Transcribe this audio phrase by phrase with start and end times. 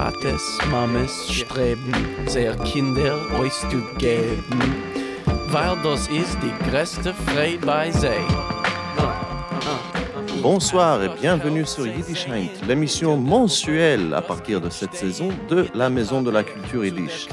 [0.00, 1.92] Pates, Mames streben,
[2.24, 4.58] sehr Kinder euch zu geben,
[5.48, 8.08] weil das ist die größte Freude bei sie.
[10.40, 12.26] Bonsoir et bienvenue sur Yiddish
[12.66, 17.28] l'émission mensuelle à partir de cette saison de la Maison de la Culture Yiddish.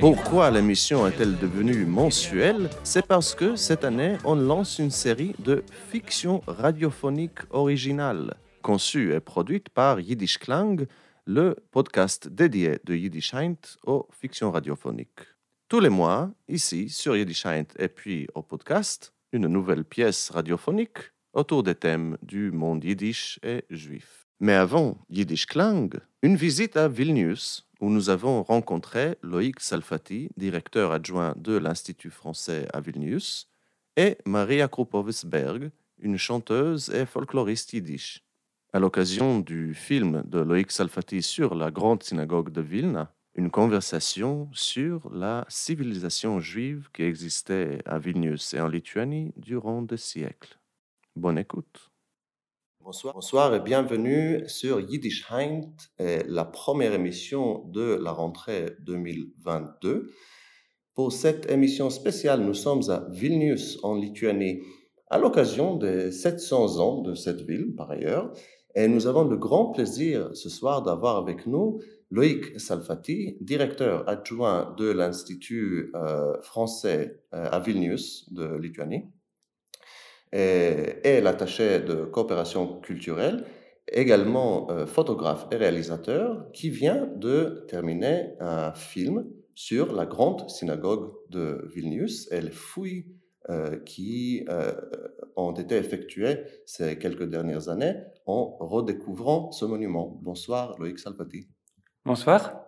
[0.00, 2.70] Pourquoi l'émission est-elle devenue mensuelle?
[2.84, 9.20] C'est parce que cette année, on lance une série de fiction radiophonique originale, conçue et
[9.20, 10.86] produite par Yiddish Klang,
[11.26, 15.20] le podcast dédié de Yiddish Heint aux fictions radiophoniques.
[15.68, 21.12] Tous les mois, ici, sur Yiddish Heint et puis au podcast, une nouvelle pièce radiophonique
[21.34, 24.26] autour des thèmes du monde yiddish et juif.
[24.40, 25.90] Mais avant Yiddish Klang,
[26.22, 32.68] une visite à Vilnius, où nous avons rencontré Loïc Salfati, directeur adjoint de l'Institut français
[32.72, 33.48] à Vilnius,
[33.96, 38.22] et Maria Krupovsberg, une chanteuse et folkloriste yiddish.
[38.72, 44.48] À l'occasion du film de Loïc Salfati sur la grande synagogue de Vilna, une conversation
[44.52, 50.58] sur la civilisation juive qui existait à Vilnius et en Lituanie durant des siècles.
[51.16, 51.89] Bonne écoute.
[52.82, 55.60] Bonsoir, bonsoir et bienvenue sur Yiddish Heint,
[55.98, 60.10] et la première émission de la rentrée 2022.
[60.94, 64.62] Pour cette émission spéciale, nous sommes à Vilnius en Lituanie
[65.10, 68.32] à l'occasion des 700 ans de cette ville, par ailleurs.
[68.74, 74.74] Et nous avons le grand plaisir ce soir d'avoir avec nous Loïc Salfati, directeur adjoint
[74.78, 79.04] de l'Institut euh, français euh, à Vilnius de Lituanie,
[80.32, 83.44] et, et l'attaché de coopération culturelle,
[83.92, 91.12] également euh, photographe et réalisateur, qui vient de terminer un film sur la grande synagogue
[91.28, 93.06] de Vilnius et les fouilles
[93.48, 94.72] euh, qui euh,
[95.36, 97.94] ont été effectuées ces quelques dernières années
[98.26, 100.18] en redécouvrant ce monument.
[100.22, 101.48] Bonsoir Loïc Salpati.
[102.04, 102.64] Bonsoir.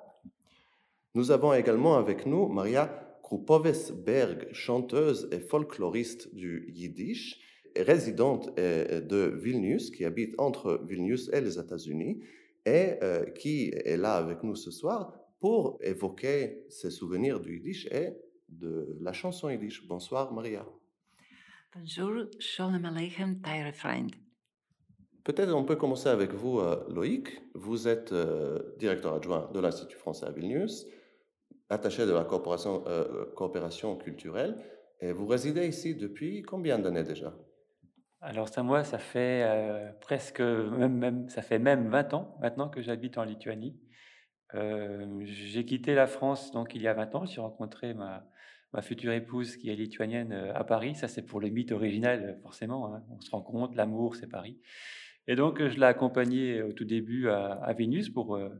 [1.15, 7.39] Nous avons également avec nous Maria Krupovesberg, chanteuse et folkloriste du yiddish,
[7.77, 12.22] résidente euh, de Vilnius, qui habite entre Vilnius et les États-Unis,
[12.65, 17.87] et euh, qui est là avec nous ce soir pour évoquer ses souvenirs du yiddish
[17.87, 18.11] et
[18.49, 19.87] de la chanson yiddish.
[19.88, 20.65] Bonsoir Maria.
[21.75, 24.12] Bonjour, Shalom Aleichem, Teire Freund.
[25.25, 27.28] Peut-être on peut commencer avec vous, euh, Loïc.
[27.55, 30.87] Vous êtes euh, directeur adjoint de l'Institut français à Vilnius,
[31.69, 34.59] attaché de la coopération, euh, coopération culturelle,
[35.00, 37.34] et vous résidez ici depuis combien d'années déjà?
[38.25, 42.69] Alors ça, moi, ça fait euh, presque, même, même- ça fait même 20 ans maintenant
[42.69, 43.77] que j'habite en Lituanie.
[44.55, 47.25] Euh, j'ai quitté la France donc il y a 20 ans.
[47.27, 48.25] J'ai rencontré ma,
[48.72, 50.94] ma future épouse qui est lituanienne euh, à Paris.
[50.94, 52.94] Ça, c'est pour le mythe original, euh, forcément.
[52.94, 53.03] hein.
[53.11, 54.59] On se rend compte, l'amour, c'est Paris.
[55.27, 58.50] Et donc, euh, je l'ai accompagnée au tout début à, à Vénus pour, euh,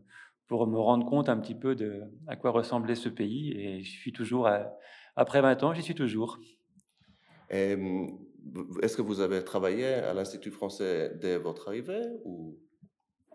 [0.48, 3.52] pour me rendre compte un petit peu de à quoi ressemblait ce pays.
[3.52, 4.72] Et je suis toujours, à-
[5.14, 6.38] après 20 ans, j'y suis toujours.
[8.82, 12.03] Est-ce que vous avez travaillé à l'Institut français dès votre arrivée.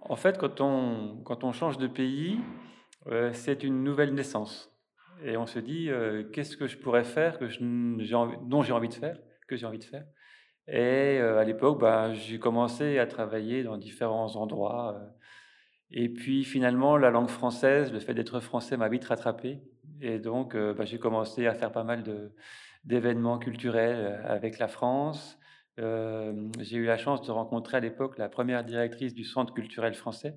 [0.01, 2.39] En fait, quand on, quand on change de pays,
[3.07, 4.71] euh, c'est une nouvelle naissance.
[5.23, 8.89] Et on se dit, euh, qu'est-ce que je pourrais faire, que je dont j'ai envie
[8.89, 9.17] de faire,
[9.47, 10.05] que j'ai envie de faire?
[10.67, 14.99] Et euh, à l'époque, bah, j'ai commencé à travailler dans différents endroits.
[15.91, 19.61] et puis finalement, la langue française, le fait d'être français m'a vite rattrapé.
[20.01, 22.31] Et donc, bah, j'ai commencé à faire pas mal de,
[22.87, 25.37] d'événements culturels euh, avec la France.
[25.79, 29.93] Euh, j'ai eu la chance de rencontrer à l'époque la première directrice du Centre culturel
[29.93, 30.35] français.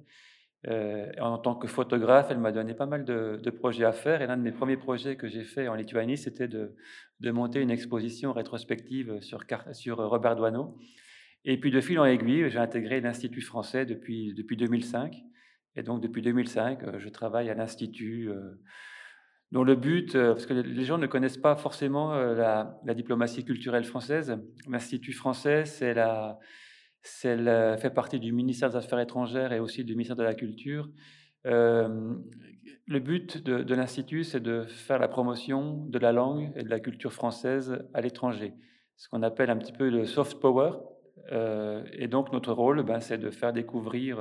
[0.69, 4.21] Euh, en tant que photographe, elle m'a donné pas mal de, projets à faire.
[4.21, 6.75] Et l'un de mes premiers projets que j'ai fait en Lituanie, c'était de,
[7.23, 10.77] monter une exposition rétrospective sur, sur Robert Doisneau.
[11.47, 15.17] Et puis de fil en aiguille, j'ai intégré l'Institut français depuis, depuis 2005.
[15.77, 18.29] Et donc depuis 2005, euh, je travaille à l'Institut
[19.53, 23.45] dont le but, euh, parce que les gens ne connaissent pas forcément euh, la, diplomatie
[23.45, 24.39] culturelle française.
[24.69, 26.39] L'Institut français, c'est la,
[27.25, 30.89] la- fait partie du ministère des Affaires étrangères et aussi du ministère de la Culture.
[31.47, 32.15] Euh,
[32.87, 36.79] le but de, l'Institut, c'est de faire la promotion de la langue et de la
[36.79, 38.53] culture française à l'étranger,
[38.97, 40.73] ce qu'on appelle un petit peu le soft power.
[41.93, 44.19] Et donc notre rôle, ben, c'est de faire découvrir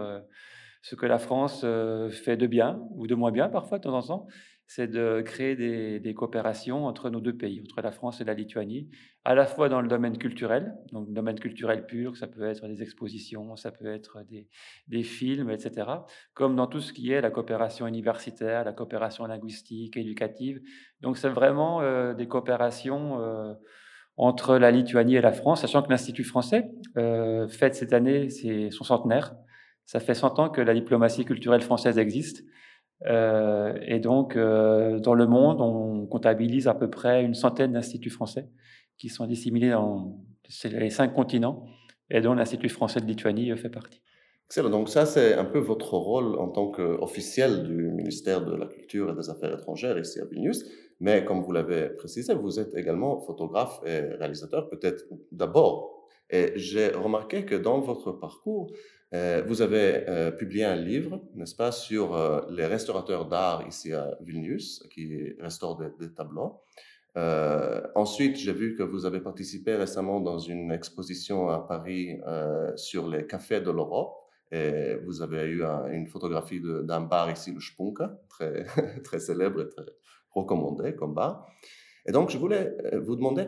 [0.81, 1.65] ce que la France
[2.11, 4.27] fait de bien ou de moins bien parfois de temps en temps,
[4.71, 5.55] c'est de créer
[5.99, 8.87] des, coopérations entre nos deux pays, entre la France et la Lituanie,
[9.25, 12.67] à la fois dans le domaine culturel, donc le domaine culturel pur, ça peut être
[12.67, 14.19] des expositions, ça peut être
[14.87, 15.87] des, films, etc.,
[16.35, 20.61] comme dans tout ce qui est la coopération universitaire, la coopération linguistique, éducative.
[21.01, 23.55] Donc c'est vraiment euh, des coopérations euh,
[24.17, 28.29] entre la Lituanie et la France, sachant que l'Institut français euh, fête cette année
[28.69, 29.33] son centenaire.
[29.87, 32.43] Ça fait 100 ans que la diplomatie culturelle française existe.
[33.05, 38.09] Euh, et donc, euh, dans le monde, on comptabilise à peu près une centaine d'instituts
[38.09, 38.47] français
[38.97, 40.17] qui sont disséminés dans
[40.65, 41.65] les cinq continents
[42.09, 44.01] et dont l'Institut français de Lituanie fait partie.
[44.47, 44.71] Excellent.
[44.71, 49.11] Donc ça, c'est un peu votre rôle en tant qu'officiel du ministère de la Culture
[49.11, 50.65] et des Affaires étrangères ici à Vilnius.
[50.99, 56.07] Mais comme vous l'avez précisé, vous êtes également photographe et réalisateur, peut-être d'abord.
[56.29, 58.71] Et j'ai remarqué que dans votre parcours,
[59.13, 63.91] euh, vous avez euh, publié un livre, n'est-ce pas, sur euh, les restaurateurs d'art ici
[63.91, 66.61] à Vilnius, qui restaurent des, tableaux.
[67.95, 72.19] ensuite, j'ai vu que vous avez participé récemment dans une exposition à Paris
[72.75, 74.15] sur les cafés de l'Europe.
[74.51, 78.65] Et vous avez eu une photographie d'un bar ici, le Spunka, très,
[79.03, 79.85] très célèbre et très
[80.31, 81.47] recommandé comme bar.
[82.05, 82.75] Et donc, je voulais
[83.05, 83.45] vous demander,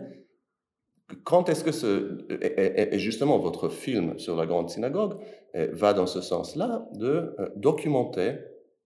[1.24, 5.18] quand est-ce que ce, et, justement votre film sur la grande synagogue
[5.54, 8.38] eh, va dans ce sens-là de euh, documenter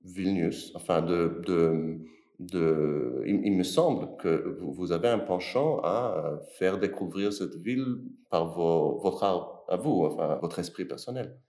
[0.03, 1.99] Vilnius, enfin de, de,
[2.39, 8.01] de il, me semble que vous, avez un penchant à euh, faire découvrir cette ville
[8.29, 11.39] par votre art à vous, enfin votre esprit personnel.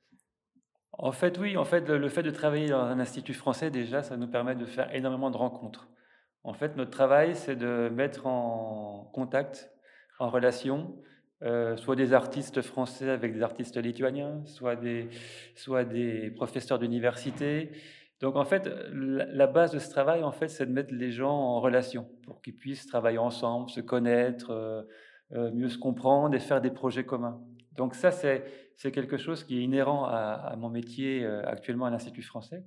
[0.99, 4.17] En fait, oui, en fait, le fait de travailler dans un institut français, déjà, ça
[4.17, 5.89] nous permet de faire énormément de rencontres.
[6.43, 9.76] En fait, notre travail, c'est de mettre en contact
[10.19, 10.97] en relation,
[11.43, 15.09] euh, soit des artistes français avec des artistes lituaniens, soit des,
[15.55, 17.73] soit des professeurs d'université.
[18.21, 21.35] Donc en fait, la, base de ce travail, en fait, c'est de mettre les gens
[21.35, 24.83] en relation pour qu'ils puissent travailler ensemble, se connaître, euh,
[25.33, 27.41] euh, mieux se comprendre et faire des projets communs.
[27.73, 28.45] Donc ça, c'est,
[28.79, 32.63] quelque chose qui est inhérent à mon métier actuellement à l'Institut français.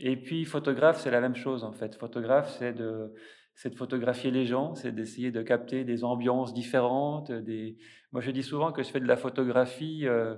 [0.00, 1.96] Et puis photographe, c'est la même chose en fait.
[1.96, 3.12] Photographe, c'est de
[3.58, 7.32] c'est de photographier les gens, c'est d'essayer de capter des ambiances différentes.
[7.32, 7.76] Des...
[8.12, 10.36] Moi, je dis souvent que je fais de la photographie, euh,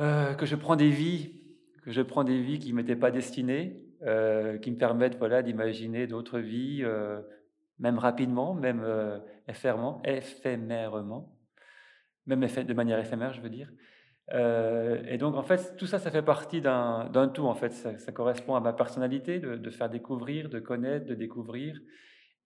[0.00, 1.42] euh, que je prends des vies,
[1.82, 5.42] que je prends des vies qui ne m'étaient pas destinées, euh, qui me permettent voilà,
[5.42, 6.84] d'imaginer d'autres vies,
[7.80, 8.86] même rapidement, même
[9.48, 11.36] éphémèrement, éphémèrement,
[12.26, 13.72] même de manière éphémère, je veux dire.
[14.34, 17.46] Euh, et donc, en fait, tout ça, ça fait partie d'un tout.
[17.46, 21.80] En fait, ça, correspond à ma personnalité de, faire découvrir, de connaître, de découvrir.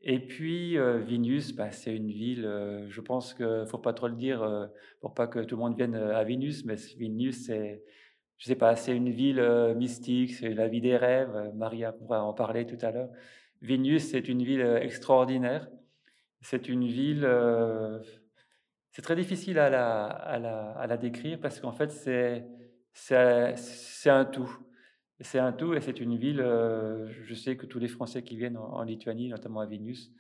[0.01, 3.93] Et puis, euh, Vinus, bah, c'est une ville, euh, je pense qu'il ne faut pas
[3.93, 4.69] trop le dire
[5.01, 7.85] pour pas que tout le monde vienne à Vinus, mais Vinus, c'est,
[8.39, 9.41] je sais pas, c'est une ville
[9.77, 11.53] mystique, c'est la vie des rêves.
[11.55, 13.11] Maria pourra en parler tout à l'heure.
[13.61, 15.69] Vinus, c'est une ville extraordinaire.
[16.41, 17.25] C'est une ville
[18.93, 22.47] c'est très difficile à la, à la, décrire parce qu'en fait, c'est,
[24.07, 24.59] un tout.
[25.21, 28.37] C'est un tout et c'est une ville, euh, je sais que tous les Français qui
[28.37, 30.13] viennent en, Lituanie, notamment à Vilnius,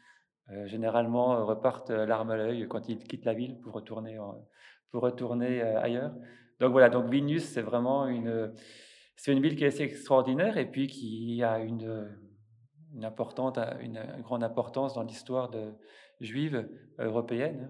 [0.50, 4.19] euh, généralement euh, repartent l'arme à l'œil quand ils quittent la ville pour retourner,
[4.90, 6.14] pour retourner ailleurs.
[6.58, 8.54] Donc voilà, donc Vilnius, c'est vraiment une,
[9.16, 12.08] c'est une ville qui est assez extraordinaire et puis qui a une,
[12.94, 15.50] une, importante, une, grande importance dans l'histoire
[16.20, 17.69] juive européenne.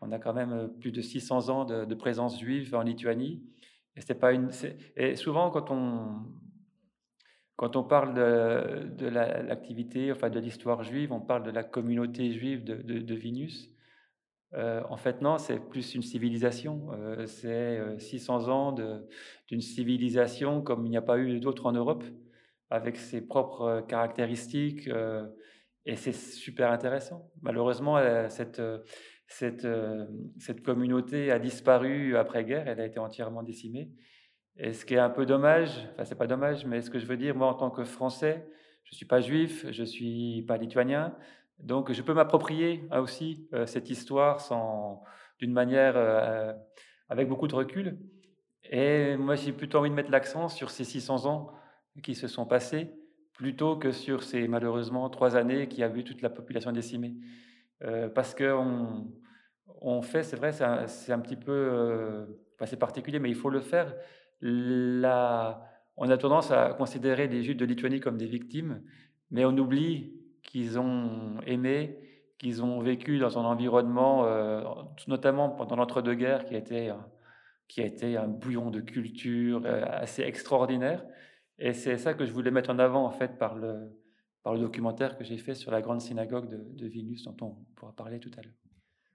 [0.00, 3.42] On a quand même euh, plus de 600 ans de, présence juive en Lituanie.
[3.96, 4.50] Et, c'est pas une,
[4.96, 6.22] et souvent, quand on,
[7.56, 12.30] quand on parle de, de l'activité, enfin de l'histoire juive, on parle de la communauté
[12.32, 13.70] juive de, de, Vinus.
[14.54, 16.88] Euh, en fait, non, c'est plus une civilisation.
[16.92, 18.72] Euh, c'est 600 ans
[19.48, 22.04] d'une civilisation comme il n'y a pas eu d'autre en Europe,
[22.68, 24.90] avec ses propres caractéristiques.
[25.86, 27.30] et c'est super intéressant.
[27.40, 28.60] Malheureusement, cette,
[29.26, 30.06] cette, euh,
[30.38, 33.90] cette communauté a disparu après-guerre, elle a été entièrement décimée.
[34.58, 37.06] Et ce qui est un peu dommage, enfin c'est pas dommage, mais ce que je
[37.06, 38.46] veux dire, moi en tant que Français,
[38.84, 41.14] je suis pas juif, je suis pas lituanien,
[41.58, 44.40] donc je peux m'approprier hein, aussi euh, cette histoire
[45.38, 46.52] d'une manière euh,
[47.08, 47.98] avec beaucoup de recul.
[48.70, 51.52] Et moi j'ai plutôt envie de mettre l'accent sur ces 600 ans
[52.02, 52.94] qui se sont passés,
[53.34, 57.14] plutôt que sur ces malheureusement trois années qui a vu toute la population décimée.
[57.84, 59.12] Euh, parce qu'on
[59.80, 60.64] on fait, c'est vrai, c'est
[61.12, 62.26] un, petit peu, euh,
[62.64, 63.94] c'est particulier, mais il faut le faire.
[64.42, 68.82] On a tendance à considérer les Juifs de Lituanie comme des victimes,
[69.30, 71.98] mais on oublie qu'ils ont aimé,
[72.38, 74.62] qu'ils ont vécu dans un environnement, euh,
[75.08, 76.92] notamment pendant l'entre-deux-guerres, qui a été
[77.68, 81.04] qui a été un bouillon de culture assez extraordinaire.
[81.58, 83.90] Et c'est ça que je voulais mettre en avant en fait par le
[84.46, 87.56] par le documentaire que j'ai fait sur la grande synagogue de, de Vilnius, dont on
[87.74, 88.54] pourra parler tout à l'heure.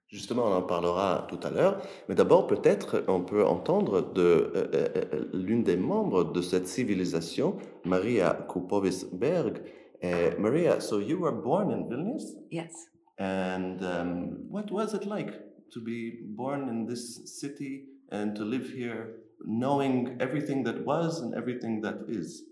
[0.09, 4.51] Justement, on en parlera tout à l'heure, mais d'abord peut-être on peut entendre de euh,
[4.73, 9.61] euh, euh, l'une des membres de cette civilisation, Maria Kupovis-Berg.
[10.03, 12.35] Uh, Maria, so you were born in Vilnius?
[12.51, 12.73] Yes.
[13.17, 15.31] And um, what was it like
[15.71, 21.33] to be born in this city and to live here, knowing everything that was and
[21.33, 22.50] everything that is?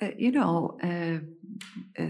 [0.00, 1.18] Uh, you know, uh,
[2.00, 2.06] uh,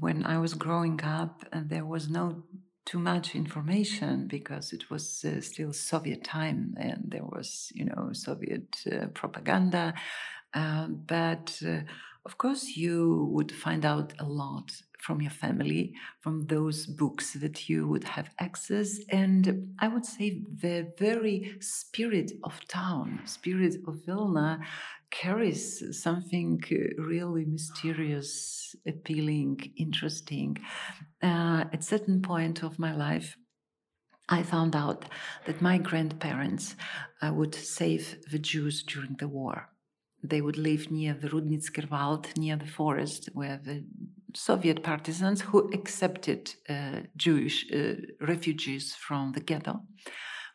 [0.00, 2.42] when I was growing up, uh, there was no
[2.84, 8.10] too much information because it was uh, still Soviet time and there was, you know,
[8.12, 9.94] Soviet uh, propaganda.
[10.52, 11.62] But
[12.24, 17.68] of course, you would find out a lot from your family, from those books that
[17.68, 18.98] you would have access.
[19.10, 24.60] And I would say the very spirit of town, spirit of Vilna,
[25.12, 30.56] carries something uh, really mysterious, appealing, interesting.
[31.22, 33.36] Uh, at a certain point of my life,
[34.28, 35.04] I found out
[35.46, 36.74] that my grandparents
[37.20, 39.68] uh, would save the Jews during the war.
[40.24, 43.84] They would live near the Rudnitzer Wald, near the forest, where the
[44.34, 49.80] Soviet partisans who accepted uh, Jewish uh, refugees from the ghetto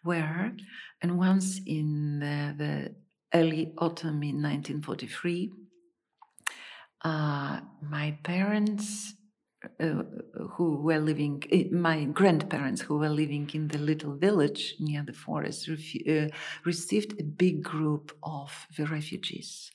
[0.03, 0.53] were.
[1.01, 2.95] And once in the, the
[3.33, 5.51] early autumn in 1943,
[7.03, 9.13] uh, my parents,
[9.79, 10.03] uh,
[10.51, 15.13] who were living, eh, my grandparents who were living in the little village near the
[15.13, 16.27] forest, uh,
[16.63, 19.71] received a big group of the refugees.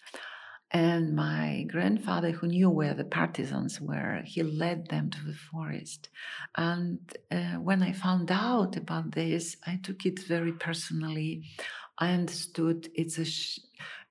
[0.75, 6.09] And my grandfather, who knew where the partisans were, he led them to the forest.
[6.57, 6.99] And
[7.31, 11.45] uh, when I found out about this, I took it very personally.
[11.99, 13.27] I understood it's a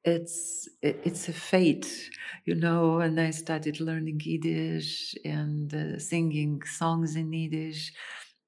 [0.03, 2.09] it's it's a fate,
[2.45, 3.00] you know.
[3.00, 7.93] And I started learning Yiddish and uh, singing songs in Yiddish,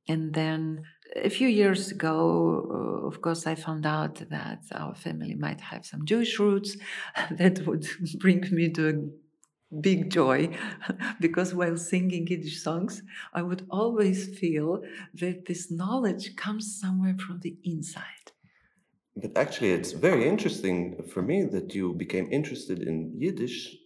[0.07, 0.83] and then
[1.15, 2.17] a few years ago,
[2.71, 6.75] uh, of course, I found out that our family might have some Jewish roots.
[7.31, 7.87] that would
[8.19, 8.93] bring me to a
[9.81, 10.55] big joy
[11.19, 14.81] because while singing Yiddish songs, I would always feel
[15.15, 18.22] that this knowledge comes somewhere from the inside.
[19.15, 23.77] But actually, it's very interesting for me that you became interested in Yiddish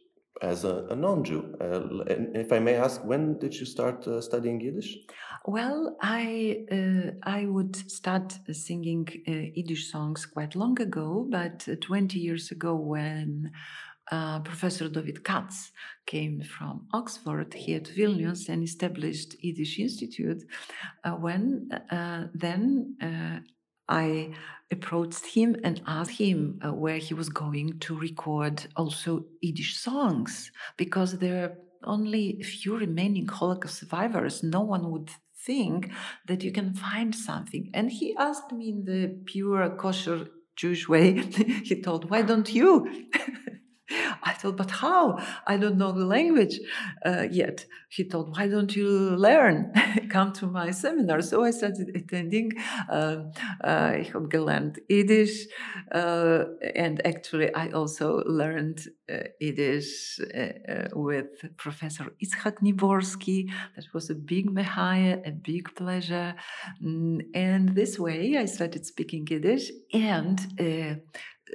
[0.42, 1.56] as a, a non-Jew.
[1.60, 2.04] Uh,
[2.36, 4.98] if I may ask, when did you start uh, studying Yiddish?
[5.46, 11.76] Well, I uh, I would start singing uh, Yiddish songs quite long ago, but uh,
[11.82, 13.52] 20 years ago when
[14.12, 15.72] uh, Professor David Katz
[16.06, 20.44] came from Oxford here to Vilnius and established Yiddish Institute.
[21.20, 21.70] when
[22.34, 22.96] then
[23.90, 24.34] I
[24.72, 30.52] approached him and asked him uh, where he was going to record also Yiddish songs
[30.76, 34.44] because there are only a few remaining Holocaust survivors.
[34.44, 35.10] No one would
[35.46, 35.92] think
[36.28, 37.70] that you can find something.
[37.74, 41.14] And he asked me in the pure kosher Jewish way,
[41.64, 43.08] he told, Why don't you?
[44.24, 45.18] I thought, but how?
[45.46, 46.60] I don't know the language
[47.06, 47.66] uh, yet.
[47.90, 49.72] He told, why don't you learn?
[50.10, 51.22] Come to my seminar.
[51.22, 52.52] So I started attending.
[52.90, 53.24] Uh,
[53.64, 55.48] uh, ich habe gelernt Yiddish.
[55.92, 56.46] Uh,
[56.76, 63.50] and actually, I also learned uh, Yiddish uh, with Professor Itzhak Niborski.
[63.76, 66.36] That was a big mehaya, a big pleasure.
[66.84, 70.40] Mm, and this way, I started speaking Yiddish and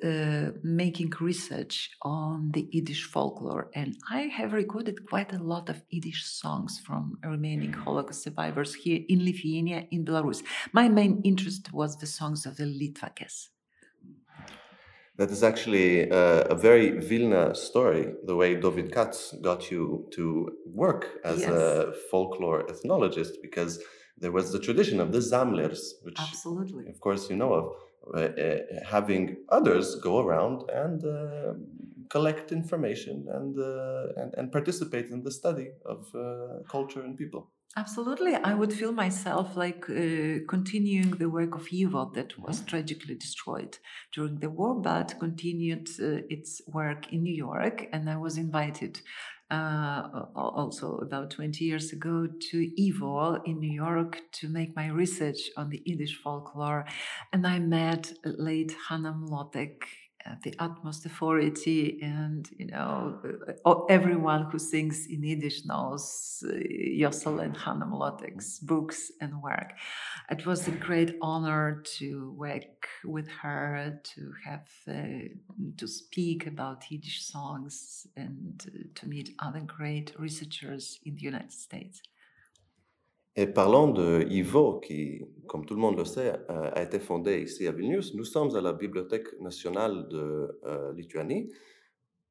[0.03, 5.83] uh, making research on the Yiddish folklore, and I have recorded quite a lot of
[5.91, 10.43] Yiddish songs from remaining Holocaust survivors here in Lithuania, in Belarus.
[10.73, 13.49] My main interest was the songs of the Litvakes.
[15.19, 20.49] That is actually uh, a very Vilna story, the way David Katz got you to
[20.67, 21.51] work as yes.
[21.51, 23.79] a folklore ethnologist, because
[24.17, 26.89] there was the tradition of the Zamlers, which, Absolutely.
[26.89, 27.75] of course, you know of
[28.87, 31.55] having others go around and uh,
[32.11, 33.57] collect information and,
[34.17, 36.07] and, and participate in the study of
[36.69, 37.51] culture and people.
[37.75, 38.35] Absolutely.
[38.35, 42.67] I would feel myself like uh, continuing the work of Yivot that was mm-hmm.
[42.67, 43.79] tragically destroyed
[44.13, 47.89] during the war, but continued uh, its work in New York.
[47.93, 49.01] And I was invited
[49.53, 55.51] uh, also about 20 years ago to YIVO in New York to make my research
[55.57, 56.87] on the Yiddish folklore.
[57.33, 59.83] And I met late Hannah Mlotek
[60.43, 63.19] the utmost authority, and you know,
[63.65, 69.73] uh, everyone who sings in Yiddish knows uh, Yossel and Hannah Molotek's books and work.
[70.31, 75.29] It was a great honor to work with her, to have uh,
[75.77, 81.53] to speak about Yiddish songs, and uh, to meet other great researchers in the United
[81.53, 82.03] States.
[83.35, 87.41] Et parlant de Ivo, qui, comme tout le monde le sait, euh, a été fondé
[87.41, 91.51] ici à Vilnius, nous sommes à la Bibliothèque nationale de euh, Lituanie,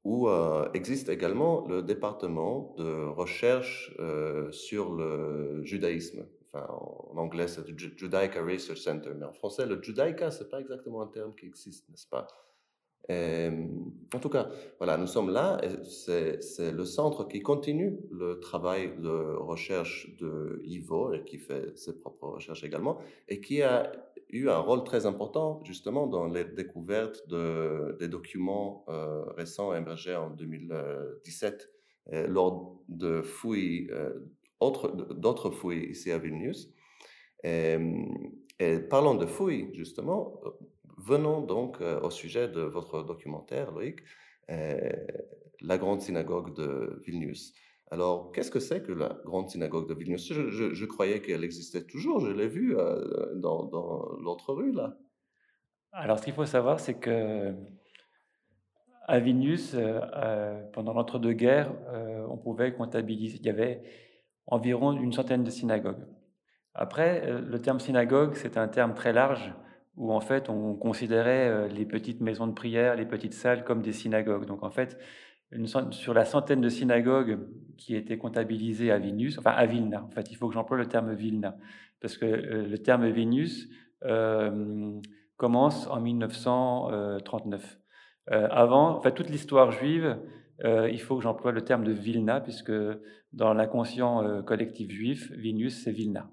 [0.03, 3.96] où euh, existe également le département de recherche
[4.51, 6.27] sur le judaïsme.
[6.53, 10.60] En anglais, c'est le Judaica Research Center, mais en français, le Judaica, ce n'est pas
[10.60, 12.27] exactement un terme qui existe, n'est-ce pas?
[13.10, 15.60] En tout cas, voilà, nous sommes là.
[15.84, 22.00] C'est le centre qui continue le travail de recherche de Ivo et qui fait ses
[22.00, 23.91] propres recherches également et qui a
[24.29, 30.15] eu un rôle très important justement dans les découvertes de, des documents euh, récents émergés
[30.15, 31.70] en 2017
[32.27, 34.13] lors de fouilles, euh,
[34.60, 36.70] d'autres fouilles ici à Vilnius.
[37.43, 37.77] Et,
[38.60, 40.39] et de fouilles, justement,
[41.03, 44.01] Venons donc euh, au sujet de votre documentaire, Loïc,
[44.51, 44.77] euh,
[45.60, 47.53] la grande synagogue de Vilnius.
[47.89, 50.31] Alors, qu'est-ce que c'est que la grande synagogue de Vilnius?
[50.31, 53.67] Je, croyais qu'elle existait toujours, je l'ai vue euh, dans,
[54.22, 54.96] l'autre rue, là.
[55.91, 57.53] Alors, ce qu'il faut savoir, c'est que
[59.08, 59.75] à Vilnius,
[60.72, 61.74] pendant l'entre-deux-guerres,
[62.29, 63.81] on pouvait comptabiliser, il y avait
[64.46, 66.05] environ une centaine de synagogues.
[66.75, 69.53] Après, le terme synagogue, c'est un terme très large
[69.98, 73.81] où en fait on considérait euh, les petites maisons de prière, les petites salles comme
[73.81, 74.45] des synagogues.
[74.45, 74.98] Donc en fait,
[75.91, 77.39] sur la centaine de synagogues
[77.77, 80.86] qui étaient comptabilisées à Vilnius, enfin à Vilna, en fait il faut que j'emploie le
[80.86, 81.57] terme Vilna,
[82.00, 83.67] parce que euh, le terme Vilnius
[84.03, 85.00] euh,
[85.38, 87.79] commence en 1939.
[88.27, 90.17] avant, en toute l'histoire juive,
[90.63, 92.71] il faut que j'emploie le terme de Vilna, puisque
[93.33, 96.29] dans l'inconscient collectif juif, Vilnius c'est Vilna.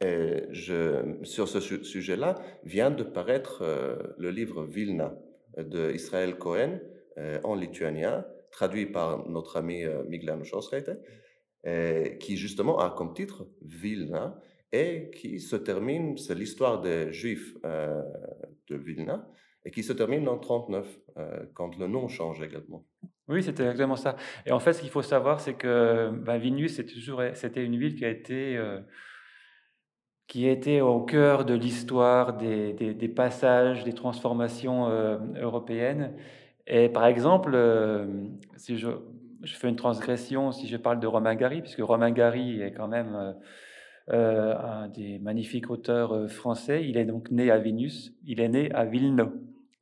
[0.00, 5.14] Et je, sur ce sujet-là, vient de paraître euh, le livre Vilna
[5.56, 6.78] de Israël Cohen
[7.18, 10.42] euh, en lituanien, traduit par notre ami euh, Miglan
[12.20, 14.40] qui justement a comme titre Vilna
[14.72, 19.28] et qui se termine, c'est l'histoire des Juifs de Vilna,
[19.64, 21.00] et qui se termine en 39,
[21.52, 22.86] quand le nom change également.
[23.28, 24.16] Oui, c'était exactement ça.
[24.46, 26.80] Et en fait, ce qu'il faut savoir, c'est que ben, Vilnius,
[27.34, 28.58] c'était une ville qui a été
[30.28, 36.12] qui était au cœur de l'histoire des, passages, des transformations euh, européennes.
[36.66, 38.06] Et par exemple, euh,
[38.56, 38.88] si je,
[39.46, 43.36] fais une transgression, si je parle de Romain Gary, puisque Romain Gary est quand même
[44.10, 48.70] euh, un des magnifiques auteurs français, il est donc né à Vénus, il est né
[48.74, 49.32] à Vilna,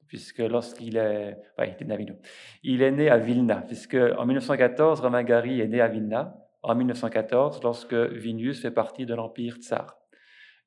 [0.07, 2.15] puisque lorsqu'il est, ouais, il est né à Vilna,
[2.63, 6.77] il est né à Vilna, puisque en 1914, Romain Gary est né à Vilna, en
[6.77, 10.06] 1914, lorsque Vilnius fait partie de l'Empire tsar.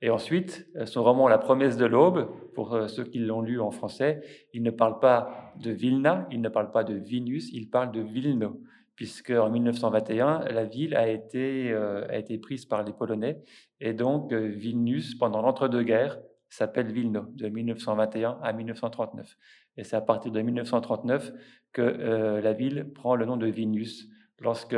[0.02, 3.60] Et ensuite, euh, son roman La promesse de l'aube, pour euh, ceux qui l'ont lu
[3.60, 4.22] en français,
[4.54, 8.02] il ne parle pas de Vilna, il ne parle pas de Vinus, il parle de
[8.02, 8.62] Vilno,
[8.96, 13.42] puisque en 1921, la ville a été, euh, a été prise par les Polonais,
[13.82, 19.38] et donc Vilnius, pendant l'entre-deux-guerres, s'appelle Vilno, de 1921 à 1939.
[19.78, 21.32] Et c'est à partir de 1939
[21.74, 24.10] que la ville prend le nom de Vilnius,
[24.40, 24.76] lorsque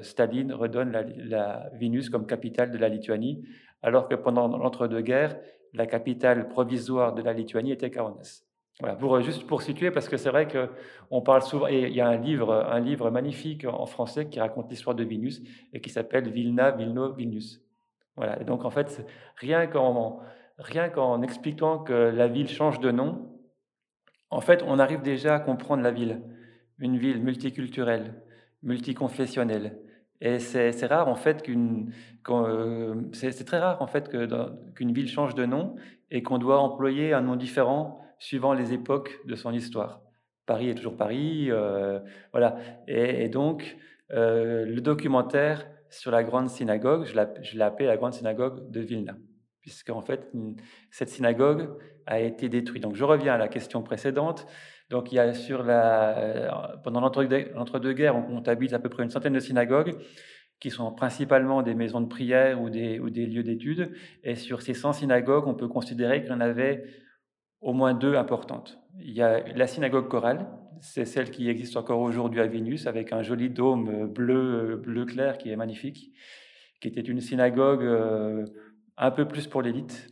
[0.00, 3.44] Staline redonne la, la Vilnius comme capitale de la Lituanie
[3.82, 5.36] alors que pendant l'entre-deux-guerres,
[5.72, 8.42] la capitale provisoire de la Lituanie était Kaunas.
[8.80, 11.94] Voilà, pour, euh, juste pour situer, parce que c'est vrai qu'on parle souvent, et il
[11.94, 15.80] y a un livre, un livre magnifique en français qui raconte l'histoire de Vilnius et
[15.80, 17.60] qui s'appelle Vilna, Vilno, Vilnius.
[18.16, 20.20] Voilà, et donc en fait, rien qu'en,
[20.58, 23.30] rien qu'en expliquant que la ville change de nom,
[24.30, 26.22] en fait, on arrive déjà à comprendre la ville.
[26.78, 28.14] Une ville multiculturelle,
[28.62, 29.78] multiconfessionnelle,
[30.20, 31.92] et c'est rare en fait qu'une,
[32.28, 35.76] euh, c'est très rare en fait qu'une ville change de nom
[36.10, 40.02] et qu'on doit employer un nom différent suivant les époques de son histoire.
[40.44, 42.00] Paris est toujours Paris, euh,
[42.32, 42.56] voilà.
[42.86, 43.76] Et, donc
[44.12, 49.16] euh, le documentaire sur la grande synagogue, je l'ai appelé la grande synagogue de Vilna,
[49.62, 50.30] puisque en fait
[50.90, 51.70] cette synagogue
[52.06, 52.82] a été détruite.
[52.82, 54.46] Donc je reviens à la question précédente.
[54.90, 56.48] Donc, il y a sur la, euh,
[56.82, 59.96] pendant l'entre-deux-guerres, on comptabilise à peu près une centaine de synagogues
[60.58, 63.92] qui sont principalement des maisons de prière ou des, lieux d'études.
[64.24, 66.84] Et sur ces 100 synagogues, on peut considérer qu'il y en avait
[67.60, 68.78] au moins deux importantes.
[68.98, 70.48] Il y a la synagogue chorale,
[70.80, 75.38] c'est celle qui existe encore aujourd'hui à Vénus, avec un joli dôme bleu, bleu clair
[75.38, 76.12] qui est magnifique,
[76.80, 78.44] qui était une synagogue euh,
[78.96, 80.08] un peu plus pour l'élite,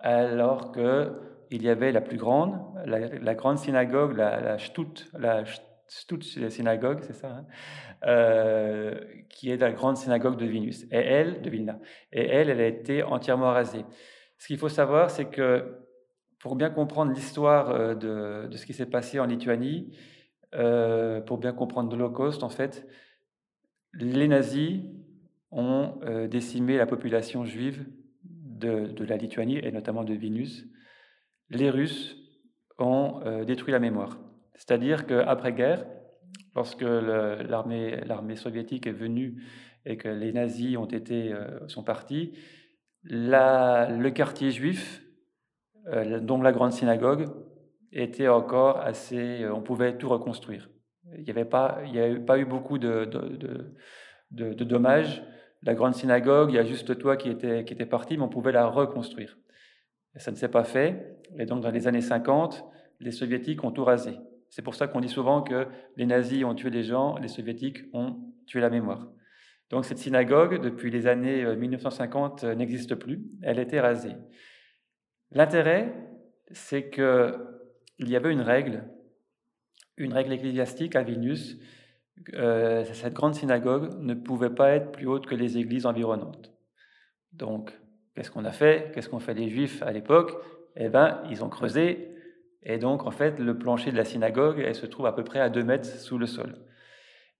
[0.00, 5.44] alors que il y avait la plus grande, la, grande synagogue, la, la
[6.36, 7.46] la synagogue, c'est ça, hein,
[8.06, 8.94] euh,
[9.28, 11.78] qui est la grande synagogue de Vilnius, et elle, de Vilna.
[12.12, 13.84] Et elle, elle a été entièrement rasée.
[14.38, 15.78] Ce qu'il faut savoir, c'est que
[16.38, 17.94] pour bien comprendre l'histoire euh,
[18.48, 19.96] de, ce qui s'est passé en Lituanie,
[20.54, 22.86] euh, pour bien comprendre l'Holocauste, en fait,
[23.92, 24.82] les nazis
[25.50, 25.98] ont
[26.30, 27.84] décimé la population juive
[28.22, 30.64] de, de, la Lituanie et notamment de Vilnius.
[31.50, 32.16] Les Russes
[32.78, 34.18] ont détruit la mémoire.
[34.54, 35.84] C'est-à-dire qu'après-guerre,
[36.54, 39.42] lorsque l'armée soviétique est venue
[39.86, 42.32] et que les nazis ont été, euh, sont partis,
[43.04, 45.02] le quartier juif,
[45.88, 47.28] euh, dont la grande synagogue,
[47.92, 49.42] était encore assez...
[49.42, 50.68] Euh, on pouvait tout reconstruire.
[51.16, 53.08] Il n'y avait pas, il pas eu beaucoup de,
[54.30, 55.22] dommages.
[55.62, 58.28] La grande synagogue, il y a juste toi qui était, qui était parti, mais on
[58.28, 59.36] pouvait la reconstruire.
[60.16, 61.18] Ça ne s'est pas fait.
[61.38, 62.64] Et donc, dans les années 50,
[63.00, 64.18] les soviétiques ont tout rasé.
[64.50, 67.84] C'est pour ça qu'on dit souvent que les nazis ont tué des gens, les soviétiques
[67.92, 69.08] ont tué la mémoire.
[69.70, 73.22] Donc cette synagogue, depuis les années 1950, euh, euh, n'existe plus.
[73.42, 74.16] Elle a été rasée.
[75.30, 75.94] L'intérêt,
[76.50, 77.38] c'est qu'il
[78.00, 78.84] y avait une règle,
[79.96, 81.56] une règle ecclésiastique à Vilnius.
[82.34, 86.52] Euh, cette grande synagogue ne pouvait pas être plus haute que les églises environnantes.
[87.32, 87.79] Donc,
[88.14, 88.92] qu'est-ce qu'on a fait?
[88.94, 90.32] Qu'est-ce qu'ont fait les Juifs à l'époque?
[90.76, 92.10] Eh bien, ils ont creusé
[92.62, 95.40] et donc, en fait, le plancher de la synagogue, elle se trouve à peu près
[95.40, 96.56] à 2 mètres sous le sol.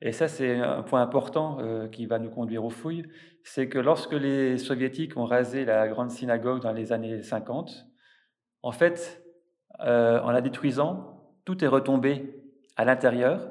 [0.01, 3.05] Et ça, c'est un point important euh, qui va nous conduire aux fouilles,
[3.45, 7.87] c'est que lorsque les soviétiques ont rasé la grande synagogue dans les années 50,
[8.63, 9.23] en fait,
[9.81, 12.43] euh, en la détruisant, tout est retombé
[12.77, 13.51] à l'intérieur.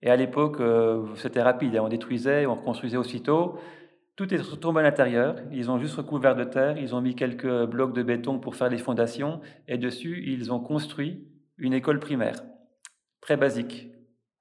[0.00, 1.82] Et à l'époque, euh, c'était rapide, hein.
[1.84, 3.58] on détruisait, on reconstruisait aussitôt.
[4.16, 5.36] Tout est retombé à l'intérieur.
[5.52, 6.78] Ils ont juste recouvert de terre.
[6.78, 9.40] Ils ont mis quelques blocs de béton pour faire les fondations.
[9.66, 11.26] Et dessus, ils ont construit
[11.58, 12.42] une école primaire.
[13.20, 13.88] Très basique.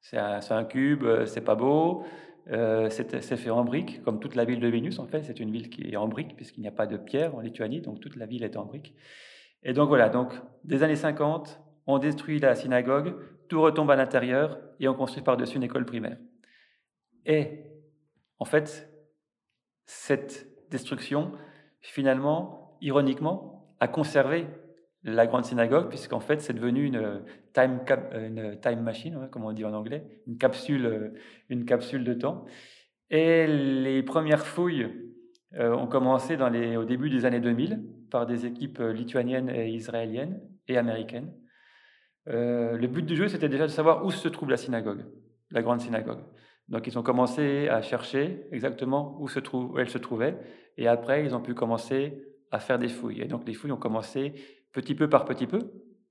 [0.01, 2.03] C'est un, cube, euh, c'est pas beau.
[2.51, 5.23] Euh, c'est fait en briques, comme toute la ville de Vénus en fait.
[5.23, 7.81] C'est une ville qui est en briques, puisqu'il n'y a pas de pierre en Lituanie.
[7.81, 8.93] Donc toute la ville est en briques.
[9.63, 10.33] Et donc voilà, donc
[10.65, 13.15] des années 50, on détruit la synagogue,
[13.47, 16.17] tout retombe à l'intérieur et on construit par-dessus une école primaire.
[17.25, 17.63] Et
[18.39, 18.92] en fait,
[19.85, 21.31] cette destruction,
[21.81, 24.47] finalement, ironiquement, a conservé
[25.03, 27.81] la grande synagogue, puisqu'en fait, c'est devenu une time,
[28.13, 31.13] une time machine, hein, comme on dit en anglais, une capsule,
[31.49, 32.45] une capsule de temps.
[33.09, 34.87] Et les premières fouilles
[35.55, 40.77] euh, ont commencé au début des années 2000 par des équipes lituaniennes et israéliennes et
[40.77, 41.33] américaines.
[42.29, 45.05] Euh, le but du jeu, c'était déjà de savoir où se trouve la synagogue,
[45.51, 46.21] la grande synagogue.
[46.69, 49.39] Donc ils ont commencé à chercher exactement où, se
[49.77, 50.37] elle se trouvait,
[50.77, 53.21] et après ils ont pu commencer à faire des fouilles.
[53.21, 54.33] Et donc les fouilles ont commencé
[54.71, 55.59] petit peu par petit peu,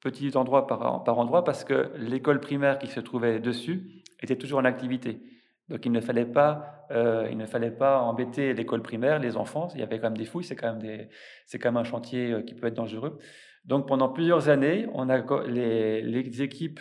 [0.00, 4.58] petit endroit par, par endroit, parce que l'école primaire qui se trouvait dessus était toujours
[4.58, 5.20] en activité.
[5.68, 9.68] Donc il ne fallait pas, euh, il ne fallait pas embêter l'école primaire, les enfants.
[9.74, 11.06] Il y avait quand même des fouilles, c'est quand même
[11.54, 13.18] quand même un chantier euh, qui peut être dangereux.
[13.64, 16.80] Donc pendant plusieurs années, on a les, les équipes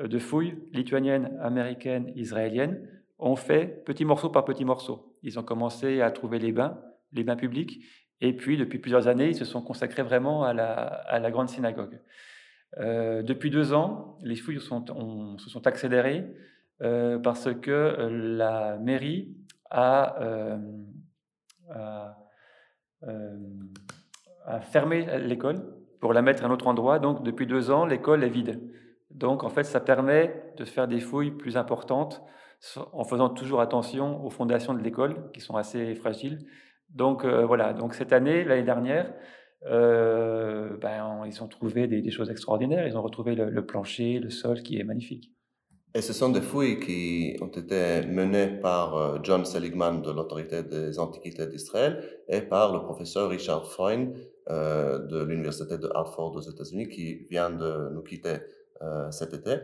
[0.00, 2.88] de fouilles lituaniennes, américaines, israéliennes
[3.22, 5.16] ont fait petit morceau par petit morceau.
[5.22, 6.78] Ils ont commencé à trouver les bains,
[7.12, 7.84] les bains publics,
[8.20, 12.00] et puis depuis plusieurs années, ils se sont consacrés vraiment à la, grande synagogue.
[12.78, 16.24] Euh, depuis deux ans, les fouilles se sont accélérées
[16.82, 19.36] euh, parce que euh, la mairie
[19.70, 20.14] a
[24.62, 25.62] fermé l'école
[26.00, 26.98] pour la mettre à un autre endroit.
[26.98, 28.60] Donc depuis deux ans, l'école est vide.
[29.10, 32.22] Donc en fait, ça permet de faire des fouilles plus importantes
[32.92, 36.38] en faisant toujours attention aux fondations de l'école qui sont assez fragiles.
[36.90, 39.12] Donc euh, voilà, donc cette année, l'année dernière,
[39.66, 42.86] euh, ben, ils ont trouvé des, choses extraordinaires.
[42.86, 45.30] Ils ont retrouvé le, plancher, le sol qui est magnifique.
[45.94, 50.62] Et ce sont des fouilles qui ont été menées par euh, John Seligman de l'Autorité
[50.62, 54.14] des Antiquités d'Israël et par le professeur Richard Freund
[54.48, 58.38] de l'Université de Hartford aux États-Unis qui vient de nous quitter
[59.12, 59.60] cet été.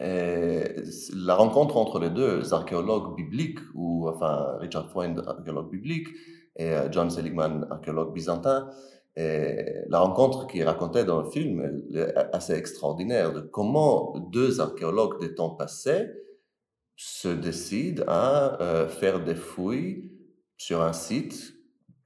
[0.00, 0.76] Et
[1.14, 6.08] la rencontre entre les deux archéologues bibliques, ou enfin Richard Freund, archéologue biblique,
[6.56, 8.70] et euh, John Seligman, archéologue byzantin,
[9.16, 14.60] et la rencontre qui est racontée dans le film est assez extraordinaire de comment deux
[14.60, 16.08] archéologues des temps passés
[16.96, 20.12] se décident à euh, faire des fouilles
[20.56, 21.54] sur un site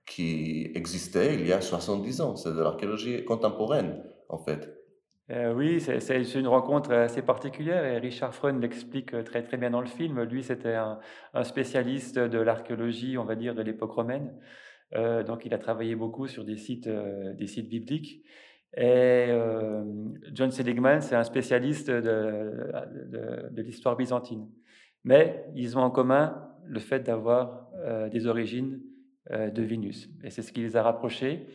[0.07, 2.37] qui existait il y a 70 ans.
[2.37, 4.84] C'est de l'archéologie contemporaine, en fait.
[5.31, 9.81] Euh, oui, c'est une rencontre assez particulière et Richard Freund l'explique très, très bien dans
[9.81, 10.23] le film.
[10.23, 10.99] Lui, c'était un,
[11.45, 14.35] spécialiste de l'archéologie, on va dire, de l'époque romaine.
[14.95, 18.23] Euh, donc, il a travaillé beaucoup sur des sites, euh, des sites bibliques.
[18.77, 19.29] Et
[20.33, 24.51] John Seligman, c'est un spécialiste de l'histoire byzantine.
[25.05, 27.69] Mais ils ont en commun le fait d'avoir
[28.11, 28.81] des origines
[29.31, 30.11] de Vénus.
[30.25, 31.47] Et c'est ce qui les a rapprochés.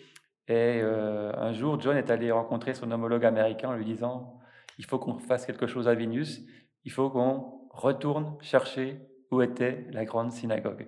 [0.50, 4.40] Et un jour, John est allé rencontrer son homologue américain en lui disant,
[4.80, 6.42] il faut qu'on fasse quelque chose à Vénus,
[6.86, 9.00] il faut qu'on retourne chercher
[9.32, 10.88] où était la grande synagogue.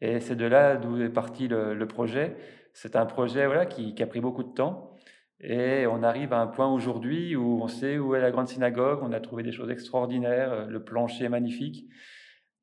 [0.00, 2.36] Et c'est de là d'où est parti le, projet.
[2.72, 4.96] C'est un projet voilà, qui, a pris beaucoup de temps.
[5.40, 9.00] Et on arrive à un point aujourd'hui où on sait où est la grande synagogue,
[9.02, 11.86] on a trouvé des choses extraordinaires, le plancher est magnifique.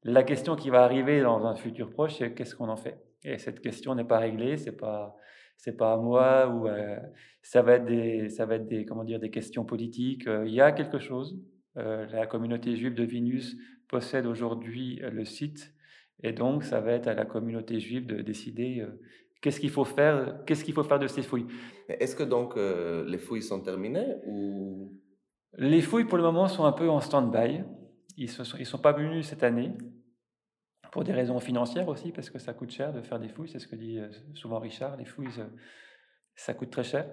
[0.04, 3.04] La question qui va arriver dans un futur proche, c'est qu'est-ce qu'on en fait?
[3.24, 5.16] Et cette question n'est pas réglée, c'est pas
[5.62, 6.98] c'est pas à moi ou euh,
[7.44, 10.28] ça va être des ça va être des comment dire des questions politiques.
[10.28, 11.40] Euh, il y a quelque chose.
[11.78, 13.56] Euh, la communauté juive de Vénus
[13.88, 15.74] possède aujourd'hui le site
[16.24, 18.86] et donc, ça va être à la communauté juive de décider
[19.42, 21.48] qu'est-ce qu'il faut faire, qu'est-ce qu'il faut faire de ces fouilles.
[21.90, 24.94] Est-ce que donc les fouilles sont terminées ou?
[25.58, 27.64] Les fouilles, pour le moment, sont un peu en stand-by.
[28.18, 29.72] Ils ne sont, ils sont pas venus cette année
[30.92, 33.50] pour des raisons financières aussi, parce que ça coûte cher de faire des fouilles.
[33.50, 34.98] C'est ce que dit euh, souvent Richard.
[34.98, 35.30] Les fouilles,
[36.36, 37.06] ça coûte très cher.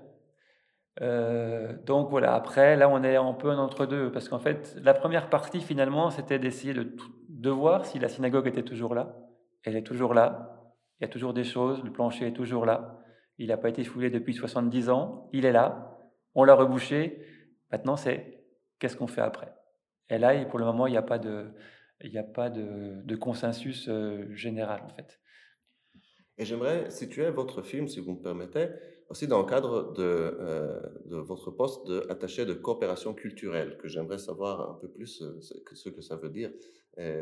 [1.87, 5.31] donc voilà, après, là, on est un peu en entre-deux, parce qu'en fait, la première
[5.31, 6.97] partie, finalement, c'était d'essayer de
[7.39, 9.17] de voir si la synagogue était toujours là.
[9.63, 10.75] Elle est toujours là.
[10.99, 11.83] Il y a toujours des choses.
[11.85, 13.01] Le plancher est toujours là.
[13.39, 15.29] Il n'a pas été foulé depuis 70 ans.
[15.33, 15.99] Il est là.
[16.35, 17.25] On l'a rebouché.
[17.71, 18.45] Maintenant, c'est
[18.79, 19.53] qu'est-ce qu'on fait après?
[20.11, 21.55] Et là, pour le moment, il n'y a pas de,
[22.03, 25.21] il n'y a pas de, consensus euh, général, en fait.
[26.39, 28.69] Et j'aimerais situer votre film, si vous me permettez,
[29.09, 34.71] aussi dans le cadre de, euh, votre poste d'attaché de, coopération culturelle, que j'aimerais savoir
[34.71, 36.53] un peu plus euh, ce que ça veut dire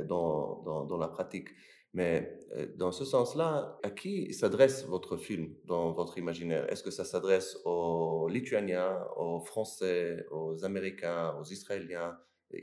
[0.08, 1.48] dans, la pratique.
[1.92, 2.38] Mais
[2.76, 6.70] dans ce sens-là, à qui s'adresse votre film dans votre imaginaire?
[6.70, 12.18] Est-ce que ça s'adresse aux Lituaniens, aux Français, aux Américains, aux Israéliens?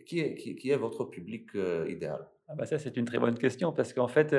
[0.06, 1.50] Qui est, votre public
[1.88, 2.28] idéal?
[2.48, 4.36] Ah bah Ça, c'est une très bonne question parce qu'en fait,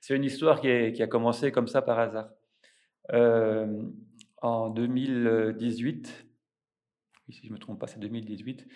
[0.00, 2.30] c'est une histoire qui, a commencé comme ça par hasard.
[3.12, 3.82] Euh,
[4.42, 6.26] en 2018,
[7.30, 8.66] si je ne me trompe pas, c'est 2018,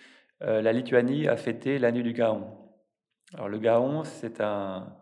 [0.42, 2.46] euh, la Lituanie a fêté l'année du Gaon.
[3.34, 4.96] Alors le Gaon, c'est un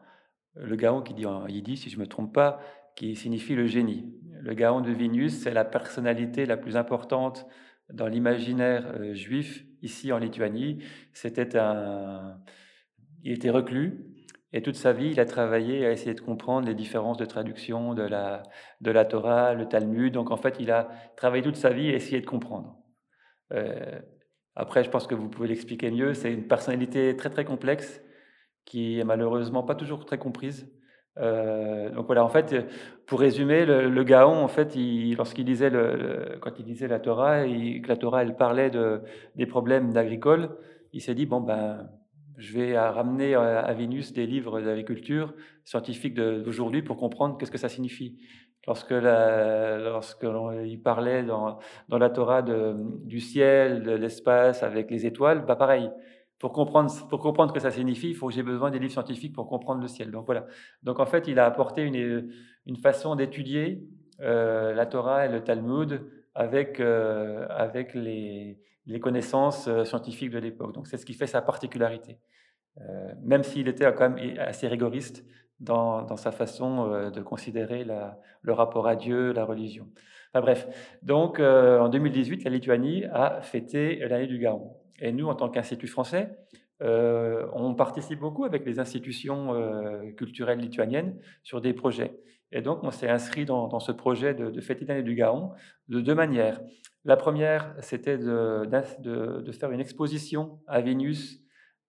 [0.55, 2.61] le Gaon qui dit en yiddish, si je ne me trompe pas,
[2.97, 4.13] qui signifie le génie.
[4.41, 7.47] Le Gaon de Vénus, c'est la personnalité la plus importante
[7.93, 10.83] dans l'imaginaire euh, juif ici en Lituanie.
[11.13, 12.39] C'était un,
[13.23, 14.11] il était reclus,
[14.53, 17.95] et toute sa vie, il a travaillé à essayer de comprendre les différences de traduction
[17.95, 18.43] de la,
[18.81, 20.13] de la Torah, le Talmud.
[20.13, 22.77] Donc en fait, il a travaillé toute sa vie à essayer de comprendre.
[23.53, 24.01] Euh,
[24.57, 26.15] après, je pense que vous pouvez l'expliquer mieux.
[26.15, 28.03] C'est une personnalité très très complexe
[28.65, 30.69] qui est malheureusement pas toujours très comprise.
[31.21, 32.55] Euh, donc voilà, en fait,
[33.07, 34.75] pour résumer, le, Gaon, en fait,
[35.17, 35.71] lorsqu'il disait
[36.41, 39.03] quand il la Torah, et que la Torah, elle parlait de,
[39.37, 40.51] des problèmes d'agricole,
[40.93, 41.89] il s'est dit bon ben
[42.37, 47.69] je vais ramener à Vénus des livres d'agriculture scientifique d'aujourd'hui pour comprendre qu'est-ce que ça
[47.69, 48.19] signifie.
[48.67, 48.95] Lorsque,
[50.65, 55.91] il parlait dans, dans la Torah du ciel, de l'espace avec les étoiles, bah pareil.
[56.41, 59.47] Pour comprendre, pour que ça signifie, il faut que j'ai besoin des livres scientifiques pour
[59.47, 60.11] comprendre le ciel.
[60.11, 60.47] Donc voilà.
[60.83, 62.33] Donc en fait, il a apporté une,
[62.65, 63.87] une façon d'étudier
[64.23, 66.03] euh, la Torah et le Talmud
[66.35, 70.73] avec, euh, avec les, les connaissances euh, scientifiques de l'époque.
[70.73, 72.19] Donc c'est ce qui fait sa particularité.
[73.23, 75.27] Même s'il était quand même assez rigoriste
[75.59, 79.89] dans, dans sa façon de considérer le rapport à Dieu, la religion.
[80.33, 84.80] Enfin, bref, donc en 2018, la Lituanie a fêté l'année du Gaon.
[85.01, 86.37] Et nous, en tant qu'Institut français,
[86.81, 89.55] on participe beaucoup avec les institutions
[90.17, 92.19] culturelles lituaniennes sur des projets.
[92.53, 95.53] Et donc, on s'est inscrit dans, ce projet de, de l'année du Gaon
[95.89, 96.61] de deux manières.
[97.05, 98.69] La première, c'était de,
[99.53, 101.41] faire une exposition à Vénus,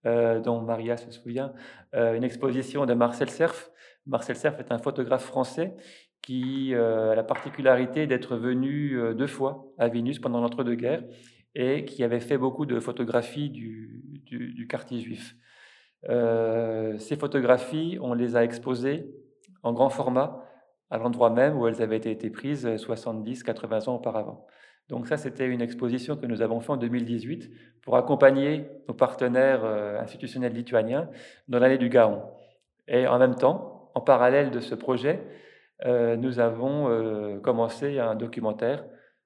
[0.05, 1.53] euh, dont Maria se souvient,
[1.95, 3.71] euh, une exposition de Marcel Cerf.
[4.05, 5.75] Marcel Cerf est un photographe français
[6.21, 11.03] qui euh, a la particularité d'être venu deux fois à Vénus pendant l'entre-deux-guerres
[11.55, 15.35] et qui avait fait beaucoup de photographies du, quartier juif.
[16.07, 19.05] ces photographies, on les a exposées
[19.63, 20.45] en grand format
[20.89, 24.45] à l'endroit même où elles avaient été prises 70-80 ans auparavant.
[24.91, 27.49] Donc ça, c'était une exposition que nous avons faite en 2018
[27.81, 31.09] pour accompagner nos partenaires euh, institutionnels lituaniens
[31.47, 32.21] dans l'année du Gaon.
[32.89, 35.23] Et en même temps, en parallèle de ce projet,
[35.85, 38.83] euh, nous avons euh, commencé un documentaire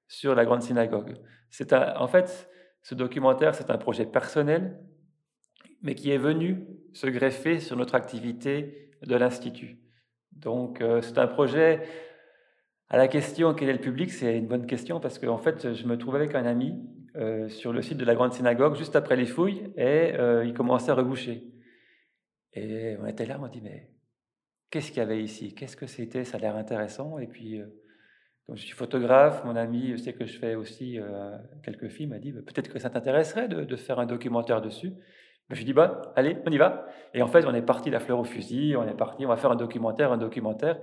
[0.07, 1.13] sur la Grande Synagogue.
[1.49, 2.49] C'est en fait,
[2.81, 4.79] ce documentaire, c'est un projet personnel,
[5.81, 9.79] mais qui est venu se greffer sur notre activité de l'Institut.
[10.31, 11.81] Donc, c'est un projet
[12.89, 15.73] À la question quel est le public, c'est une bonne question parce qu'en en fait,
[15.73, 16.73] je me trouvais avec un ami
[17.17, 20.53] euh, sur le site de la Grande Synagogue juste après les fouilles et euh, il
[20.53, 21.49] commençait à reboucher.
[22.51, 23.89] Et on était là, on dit mais
[24.69, 25.55] qu'est-ce qu'il y avait ici?
[25.55, 26.25] Qu'est-ce que c'était?
[26.25, 27.17] Ça a l'air intéressant.
[27.17, 27.67] Et puis, euh,
[28.45, 30.99] comme je suis photographe, mon ami sait que je fais aussi
[31.63, 34.93] quelques films, m'a dit bah, peut-être que ça t'intéresserait de, faire un documentaire dessus.
[35.49, 36.87] Je lui dis, bah, allez, on y va.
[37.13, 39.37] Et en fait, on est parti la fleur au fusil, on est parti, on va
[39.37, 40.79] faire un documentaire, un documentaire.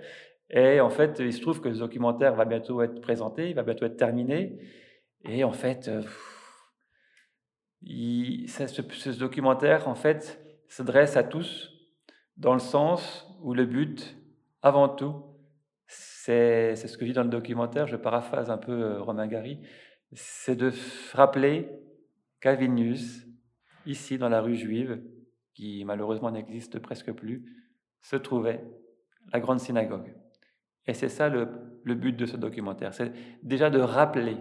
[0.50, 3.62] Et en fait, il se trouve que ce documentaire va bientôt être présenté, il va
[3.62, 4.58] bientôt être terminé.
[5.24, 6.02] Et en fait, euh,
[8.46, 11.70] ce, documentaire, en fait, s'adresse à tous
[12.36, 14.16] dans le sens où le but,
[14.62, 15.24] avant tout,
[16.24, 19.58] c'est ce que je dis dans le documentaire, je paraphrase un peu euh, Romain Gary,
[20.12, 20.72] c'est de
[21.12, 21.68] rappeler
[22.40, 23.26] qu'à Vilnius,
[23.86, 25.02] ici dans la rue juive,
[25.54, 27.44] qui malheureusement n'existe presque plus,
[28.00, 28.64] se trouvait
[29.32, 30.14] la grande synagogue.
[30.86, 31.46] Et c'est ça le,
[31.84, 32.94] but de ce documentaire.
[32.94, 34.36] C'est déjà de rappeler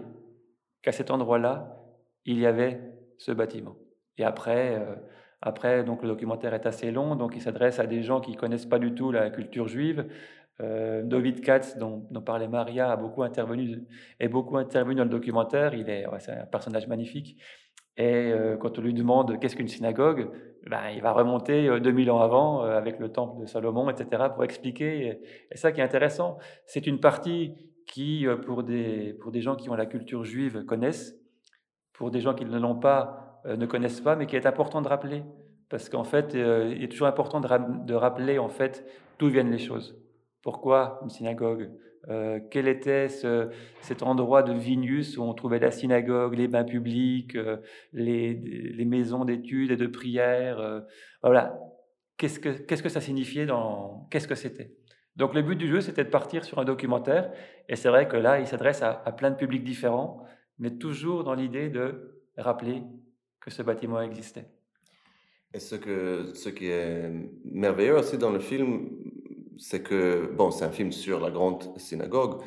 [0.82, 1.76] qu'à cet endroit-là,
[2.24, 2.80] il y avait
[3.18, 3.76] ce bâtiment.
[4.18, 4.94] Et après, euh,
[5.40, 8.66] après donc le documentaire est assez long, donc il s'adresse à des gens qui connaissent
[8.66, 10.06] pas du tout la culture juive.
[10.62, 13.84] Euh, David Katz, dont, parlait Maria, a beaucoup intervenu,
[14.20, 15.74] est beaucoup intervenu dans le documentaire.
[15.74, 17.36] Il est, c'est un personnage magnifique.
[17.96, 20.30] Et euh, quand on lui demande qu'est-ce qu'une synagogue,
[20.66, 24.24] ben, il va remonter 2000 euh, ans avant euh, avec le temple de Salomon, etc.,
[24.32, 25.20] pour expliquer.
[25.50, 27.54] Et, ça qui est intéressant, c'est une partie
[27.86, 31.14] qui, pour des, pour des gens qui ont la culture juive, connaissent,
[31.92, 34.88] pour des gens qui ne l'ont pas, ne connaissent pas, mais qui est important de
[34.88, 35.24] rappeler.
[35.68, 37.48] Parce qu'en fait, il est toujours important de,
[37.84, 38.86] de rappeler en fait
[39.18, 40.01] d'où viennent les choses.
[40.42, 41.70] Pourquoi une synagogue?
[42.08, 47.36] Euh, quel était cet endroit de Vignus où on trouvait la synagogue, les bains publics,
[47.36, 47.58] euh,
[47.92, 50.58] les, maisons d'études et de prière.
[50.58, 50.80] Euh,
[51.22, 51.58] voilà.
[52.16, 53.46] Qu'est-ce que, ça signifiait.
[54.10, 54.72] Qu'est-ce que c'était?
[55.16, 57.32] Donc, le but du jeu, c'était de partir sur un documentaire.
[57.68, 60.24] Et c'est vrai que là, il s'adresse à, plein de publics différents,
[60.58, 62.82] mais toujours dans l'idée de rappeler
[63.40, 64.46] que ce bâtiment existait.
[65.54, 67.10] Et ce, que, ce qui est
[67.44, 68.88] merveilleux aussi dans le film,
[69.58, 72.42] c'est que, bon, c'est un film sur la grande synagogue,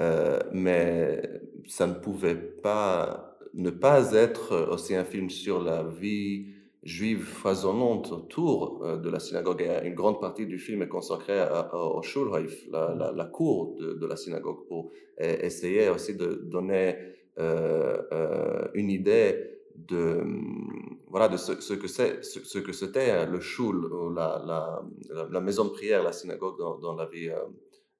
[0.00, 1.22] euh, mais
[1.66, 6.48] ça ne pouvait pas ne pas être aussi un film sur la vie
[6.84, 9.62] juive foisonnante autour euh, de la synagogue.
[9.62, 14.66] Et une grande partie du film est consacrée au Schulhof, la, cour de, la synagogue,
[14.68, 16.96] pour essayer aussi de donner
[17.38, 20.24] euh, une idée de,
[21.06, 24.82] voilà, de ce, que c'est, ce, que c'était hein, le shul, la,
[25.30, 27.44] la, maison de prière, la synagogue dans, la vie euh,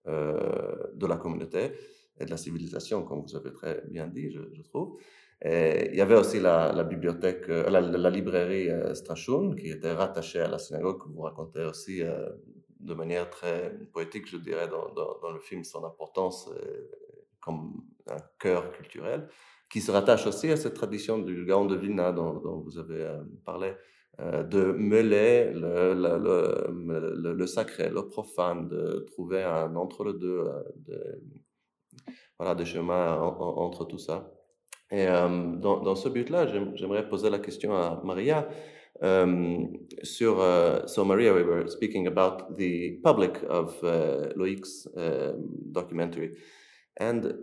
[0.08, 1.72] euh, de la communauté
[2.18, 4.98] et de la civilisation, comme vous avez très bien dit, je, trouve.
[5.44, 10.58] Il y avait aussi la, bibliothèque, euh, la, librairie Strachun, qui était rattachée à la
[10.58, 12.02] synagogue, que vous racontez aussi
[12.80, 16.50] de manière très poétique, je dirais, dans le film, son importance
[17.40, 19.28] comme un cœur culturel
[19.70, 23.18] qui se rattache aussi à cette tradition du Gaon de Vilna dont, vous avez euh,
[23.44, 23.72] parlé,
[24.20, 30.44] euh, de mêler le, sacré, le profane, de trouver un entre-le-deux,
[30.90, 31.16] euh,
[32.38, 34.32] voilà, des chemins entre tout ça.
[34.90, 38.48] Et dans, ce but-là, j'aimerais poser la question à Maria.
[39.00, 40.38] Um, sur,
[40.86, 44.88] so Maria, we were speaking about the public of uh, Loic's
[45.70, 46.32] documentary.
[46.98, 47.34] And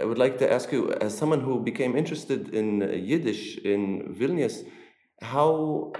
[0.00, 4.64] I would like to ask you, as someone who became interested in Yiddish in Vilnius,
[5.20, 5.92] how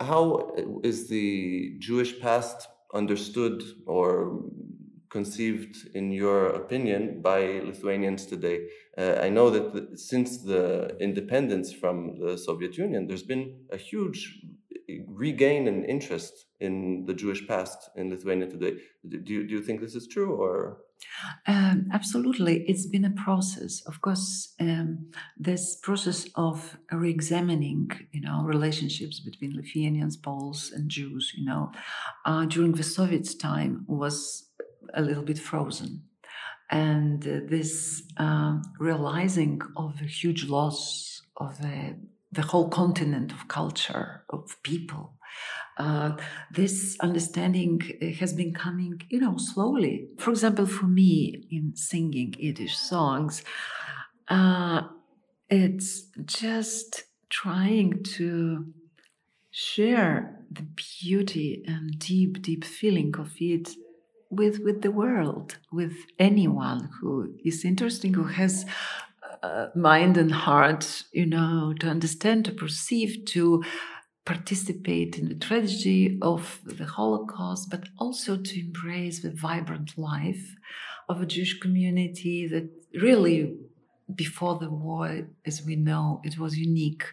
[0.00, 4.42] how is the Jewish past understood or
[5.10, 8.68] conceived, in your opinion, by Lithuanians today?
[8.96, 13.76] Uh, I know that the, since the independence from the Soviet Union, there's been a
[13.76, 14.40] huge
[15.06, 18.74] regain in interest in the Jewish past in Lithuania today.
[19.08, 20.78] Do you, do you think this is true or?
[21.46, 23.82] Um, absolutely, it's been a process.
[23.86, 31.32] Of course, um, this process of re-examining, you know, relationships between Lithuanians, Poles, and Jews,
[31.36, 31.72] you know,
[32.24, 34.48] uh, during the Soviet time was
[34.94, 36.02] a little bit frozen,
[36.70, 41.96] and uh, this uh, realizing of a huge loss of a,
[42.32, 45.14] the whole continent of culture of people
[45.78, 46.16] uh,
[46.50, 50.08] this understanding uh, has been coming, you know, slowly.
[50.18, 53.42] For example, for me in singing Yiddish songs,
[54.28, 54.82] uh,
[55.48, 58.66] it's just trying to
[59.50, 60.66] share the
[61.02, 63.70] beauty and deep, deep feeling of it
[64.30, 68.66] with with the world, with anyone who is interesting, who has
[69.42, 73.62] uh, mind and heart, you know, to understand, to perceive, to
[74.28, 80.54] participate in the tragedy of the Holocaust, but also to embrace the vibrant life
[81.08, 83.56] of a Jewish community that really,
[84.14, 87.04] before the war, as we know, it was unique.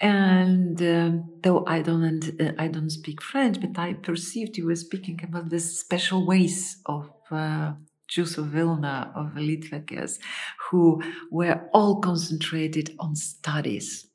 [0.00, 4.84] And um, though I don't, uh, I don't speak French, but I perceived you were
[4.88, 7.10] speaking about the special ways of.
[7.30, 7.74] Uh,
[8.06, 10.18] Jews of Vilna, of Litvakes,
[10.64, 14.08] who were all concentrated on studies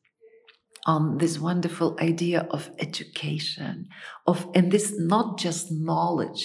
[0.90, 3.88] on this wonderful idea of education
[4.26, 6.44] of and this not just knowledge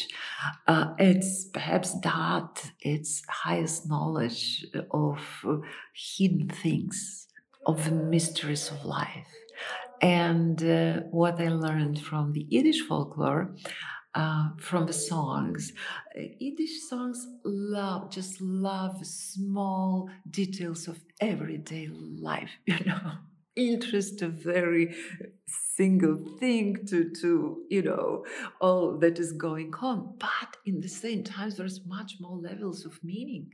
[0.72, 2.52] uh, it's perhaps that
[2.92, 5.18] it's highest knowledge of
[5.94, 7.26] hidden things
[7.70, 9.32] of the mysteries of life
[10.02, 13.44] and uh, what i learned from the yiddish folklore
[14.16, 15.72] uh, from the songs.
[16.14, 23.14] Yiddish songs love, just love small details of everyday life, you know
[23.56, 24.94] interest a very
[25.76, 28.24] single thing to to you know
[28.60, 33.02] all that is going on but in the same time there's much more levels of
[33.02, 33.50] meaning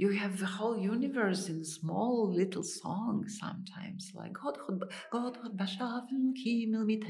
[0.00, 4.56] you have the whole universe in small little songs sometimes like God
[5.12, 5.36] God
[6.86, 7.04] mit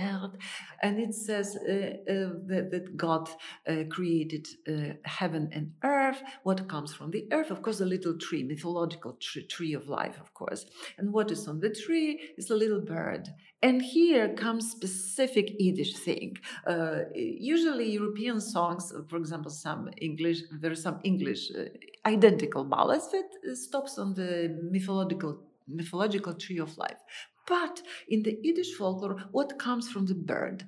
[0.83, 3.31] and it says uh, uh, that, that, God
[3.69, 8.19] uh, created uh, heaven and earth what comes from the earth of course a little
[8.19, 10.67] tree mythological tree, tree of life of course.
[10.99, 13.29] And what is on the tree is a little bird
[13.63, 16.39] and here comes specific Yiddish thing.
[16.67, 21.65] Uh, usually, European songs, for example, some English, there are some English uh,
[22.07, 26.99] identical ballads that stops on the mythological mythological tree of life.
[27.47, 30.65] But in the Yiddish folklore, what comes from the bird?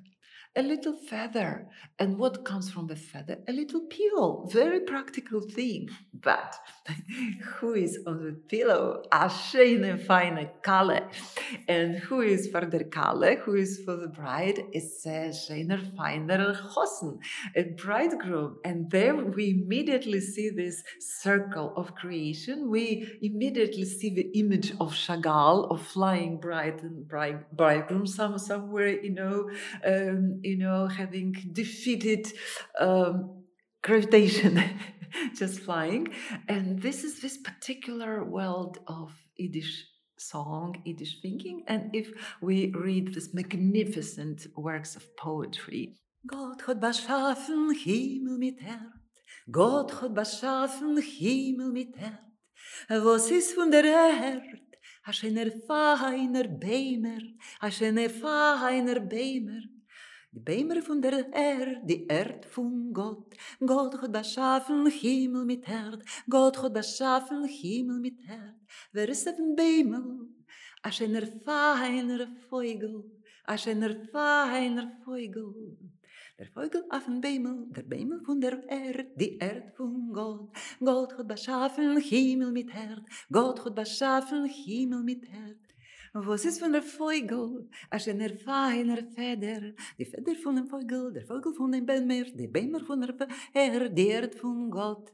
[0.55, 1.67] A little feather.
[1.99, 3.39] And what comes from the feather?
[3.47, 4.47] A little pillow.
[4.51, 5.89] Very practical thing.
[6.13, 6.55] But
[7.55, 9.03] who is on the pillow?
[9.11, 11.09] A schöne, feine Kalle.
[11.67, 13.37] And who is for the Kalle?
[13.43, 14.59] Who is for the bride?
[14.71, 17.19] It's a schöner, feiner Hosen,
[17.55, 18.57] a bridegroom.
[18.63, 22.69] And there we immediately see this circle of creation.
[22.69, 29.01] We immediately see the image of Chagall, of flying bride and bride, bridegroom some, somewhere,
[29.01, 29.49] you know,
[29.85, 32.31] um, you know, having defeated
[32.79, 33.43] um,
[33.81, 34.61] gravitation,
[35.35, 36.07] just flying.
[36.47, 39.85] And this is this particular world of Yiddish
[40.17, 41.63] song, Yiddish thinking.
[41.67, 48.93] And if we read this magnificent works of poetry, Gott hat beschaffen Himmel mit Erd,
[49.51, 52.19] Gott hat beschaffen Himmel mit Erd.
[52.89, 54.43] Was ist von der Erd?
[55.05, 57.21] A schöner feiner Beimer,
[57.59, 59.61] a schöner feiner Beimer,
[60.35, 63.35] Bämer von der Erd, die Erd von Gott.
[63.59, 66.03] Gott hat beschaffen Himmel mit Erd.
[66.27, 68.55] Gott hat beschaffen Himmel mit Erd.
[68.91, 70.27] Wer ist auf dem Bämel?
[70.81, 73.03] A schöner feiner Vogel.
[73.45, 75.77] A schöner feiner Vogel.
[76.39, 80.49] Der Vogel auf dem Bämel, der Bämel von der Erd, die Erd von Gott.
[80.79, 83.03] Gott hat beschaffen Himmel mit Erd.
[83.31, 85.62] Gott hat beschaffen Himmel mit Erd.
[86.15, 87.67] Was ist von der Vogel?
[87.89, 89.73] A schöner feiner Feder.
[89.97, 93.15] Die Feder von dem Vogel, der Vogel von dem Bämer, die Bämer von der
[93.51, 95.11] Erd, die Erd von Gott.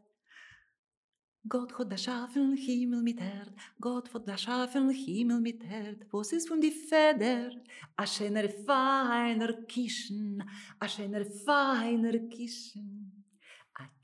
[1.47, 6.06] Gott hat beschaffen Himmel mit Erd, Gott hat beschaffen Himmel mit Erd.
[6.12, 7.52] Was ist von die Feder?
[7.95, 10.43] A schöner feiner Kischen,
[10.80, 13.26] a schöner feiner Kischen.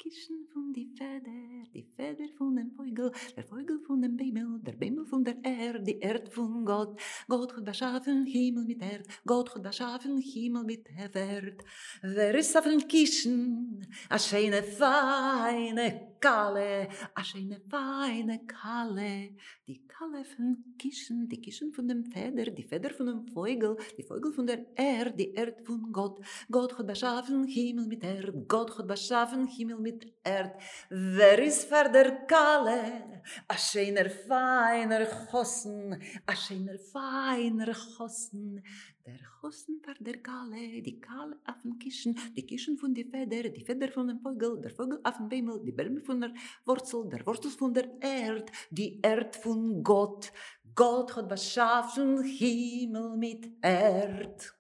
[0.06, 4.74] Kischen von die Feder, die Feder von dem Vogel, der Vogel von dem Bämel, der
[4.74, 7.00] Bämel von der Erd, die Erd von Gott.
[7.28, 11.64] Gott hat beschaffen Himmel mit Erd, Gott hat beschaffen Himmel mit Erd.
[12.04, 13.84] Wer ist auf den Kischen?
[14.10, 19.36] A schöne feine Kalle, a schöne feine Kalle.
[19.68, 24.04] Die Kalle von Kischen, die Kischen von dem Feder, die Feder von dem Vogel, die
[24.04, 26.20] Vogel von der Erd, die Erd von Gott.
[26.52, 30.62] Gott hat beschaffen Himmel mit Erd, Gott hat beschaffen Himmel Himmel mit Erd.
[30.90, 33.22] Wer ist für der Kalle?
[33.48, 38.64] A schöner, feiner Chossen, a schöner, feiner Chossen.
[39.06, 43.50] Der Chossen für der Kalle, die Kalle auf dem Kischen, die Kischen von der Feder,
[43.50, 46.34] die Feder von dem Vogel, der Vogel auf dem Bämel, die Bämel von der
[46.66, 50.32] Wurzel, der Wurzel von der Erd, die Erd von Gott.
[50.74, 54.56] Gott hat was schaffen, Himmel mit Erd.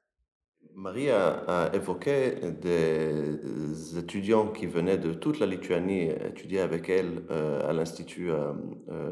[0.76, 7.70] Marie a, évoqué des étudiants qui venaient de toute la Lituanie étudier avec elle euh,
[7.70, 8.52] à l'Institut euh,
[8.90, 9.12] euh,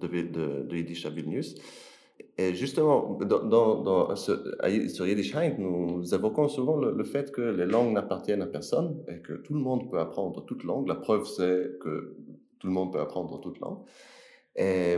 [0.00, 1.54] de, de, Yiddish à Vilnius.
[2.38, 4.32] Et justement, dans, ce,
[4.88, 9.34] sur Yiddish nous évoquons souvent le, fait que les langues n'appartiennent à personne et que
[9.34, 10.88] tout le monde peut apprendre toute langue.
[10.88, 12.16] La preuve, c'est que
[12.58, 13.78] tout le monde peut apprendre toute langue.
[14.56, 14.96] Et,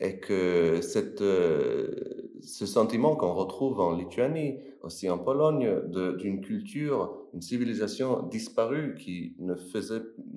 [0.00, 7.42] et que cette, ce sentiment qu'on retrouve en Lituanie, aussi en Pologne, d'une culture, une
[7.42, 9.36] civilisation disparue qui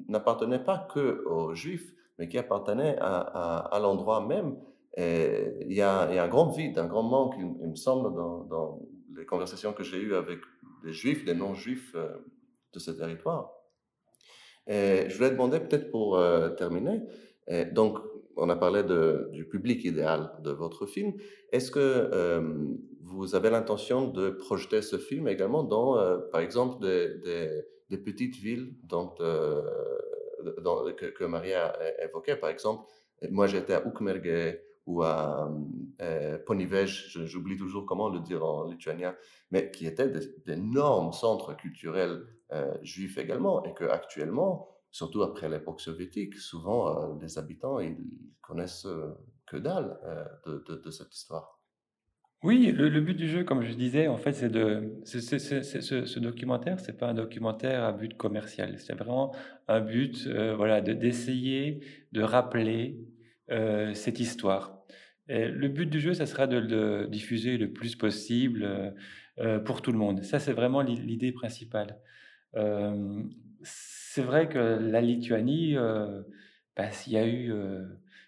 [0.08, 4.58] n'appartenait pas que aux Juifs, mais qui appartenait à, l'endroit même.
[4.98, 8.14] Il y, a, un grand vide, un grand manque, il, me semble,
[8.50, 8.82] dans,
[9.16, 10.40] les conversations que j'ai eues avec
[10.84, 12.10] des Juifs, des non-Juifs euh,
[12.74, 13.52] de ce territoire.
[14.68, 17.02] Je voulais demander peut-être pour euh, terminer,
[17.72, 17.98] donc
[18.40, 18.84] on a parlé
[19.32, 21.14] du public idéal de votre film.
[21.52, 22.42] Est-ce que euh,
[23.10, 28.76] vous avez l'intention de projeter ce film également dans, euh, par exemple, des, petites villes
[28.84, 29.62] dont, euh,
[30.98, 31.74] que, que, Maria
[32.04, 32.36] évoquait?
[32.36, 32.90] Par exemple,
[33.30, 35.52] moi j'étais à Ukmergė ou à
[36.02, 36.38] euh,
[37.26, 39.16] j'oublie toujours comment le dire en lituanien,
[39.52, 40.12] mais qui étaient
[40.46, 42.26] d'énormes centres culturels
[42.82, 47.98] juifs également, et que actuellement surtout après l'époque soviétique, souvent les habitants ils
[48.42, 48.88] connaissent
[49.46, 50.00] que dalle
[50.46, 51.60] de, de, cette histoire.
[52.42, 56.80] Oui, le, but du jeu, comme je disais, en fait, c'est de ce, ce, documentaire,
[56.80, 59.36] c'est pas un documentaire à but commercial, c'est vraiment
[59.68, 61.82] un but, voilà, d'essayer
[62.14, 62.98] de, rappeler
[63.94, 64.80] cette histoire.
[65.28, 68.96] Et le but du jeu, ça sera de le diffuser le plus possible
[69.66, 70.24] pour tout le monde.
[70.24, 72.00] Ça, c'est vraiment l'idée principale
[74.12, 76.24] c'est vrai que la Lituanie, euh,
[76.76, 77.54] bah, s'il y a eu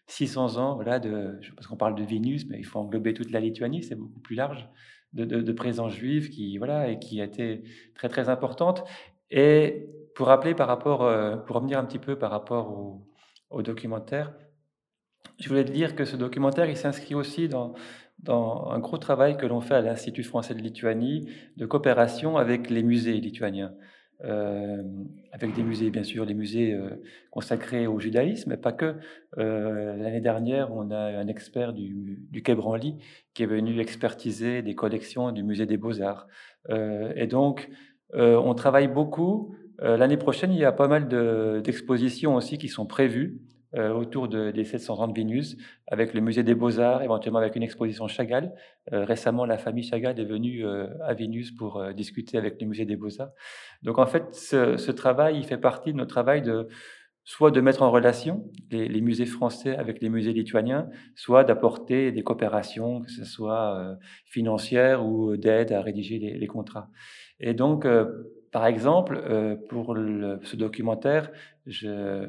[0.05, 3.31] 600 euh, ans, voilà, de, parce qu'on parle de Vénus, mais il faut englober toute
[3.31, 4.69] la Lituanie, c'est beaucoup plus large,
[5.13, 7.63] de, présence juive qui, voilà, et qui a été
[7.95, 8.83] très très importante.
[9.31, 13.03] Et pour rappeler par rapport, euh, pour revenir un petit peu par rapport
[13.49, 14.35] au, documentaire,
[15.39, 17.73] je voulais te dire que ce documentaire, il s'inscrit aussi dans
[18.27, 21.27] un gros travail que l'on fait à l'Institut français de Lituanie
[21.57, 23.73] de coopération avec les musées lituaniens.
[24.23, 24.83] Euh,
[25.31, 27.01] avec des musées, bien sûr, des musées euh,
[27.31, 28.95] consacrés au judaïsme, mais pas que.
[29.37, 32.97] Euh, l'année dernière, on a un expert du, du Quai Branly
[33.33, 36.27] qui est venu expertiser des collections du musée des Beaux-Arts.
[36.69, 37.69] et donc,
[38.13, 39.55] on travaille beaucoup.
[39.79, 41.07] L'année prochaine, il y a pas mal
[41.63, 43.39] d'expositions aussi qui sont prévues
[43.73, 45.55] autour de, des 700 ans de Vénus,
[45.87, 48.53] avec le musée des Beaux-Arts, éventuellement avec une exposition Chagall.
[48.91, 52.85] Euh, récemment, la famille Chagall est venue euh, à Vénus pour discuter avec le musée
[52.85, 53.31] des Beaux-Arts.
[53.81, 56.67] Donc en fait, ce, travail, il fait partie de notre travail de
[57.23, 62.11] soit de mettre en relation les, les musées français avec les musées lituaniens, soit d'apporter
[62.11, 66.89] des coopérations, que ce soit financières ou d'aide à rédiger les, les, contrats.
[67.39, 67.85] Et donc,
[68.51, 71.31] par exemple, pour le, ce documentaire,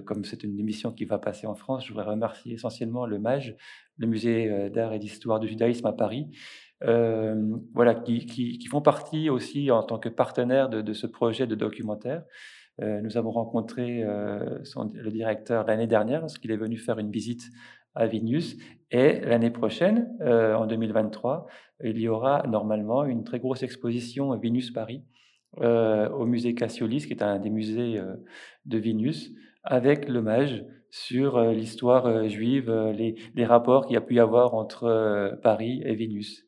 [0.05, 3.57] comme c'est une émission qui va passer en France, je voudrais remercier essentiellement le MAGE,
[3.99, 6.29] le Musée euh, d'art et d'histoire du judaïsme à Paris,
[6.85, 7.35] euh,
[7.75, 12.25] voilà, qui, font partie aussi en tant que partenaire de, ce projet de documentaire.
[12.81, 14.59] Euh, nous avons rencontré euh,
[14.95, 17.51] le directeur l'année dernière lorsqu'il est venu faire une visite
[17.95, 18.57] à Vilnius.
[18.91, 21.47] Et l'année prochaine, euh, en 2023,
[21.85, 25.05] il y aura normalement une très grosse exposition Vilnius Paris
[25.61, 28.15] euh, au musée Cassiolis, qui est un des musées euh,
[28.65, 29.33] de Vénus,
[29.65, 35.39] avec l'hommage sur euh, l'histoire juive, les, rapports qu'il y a pu y avoir entre
[35.43, 36.47] Paris et Vénus.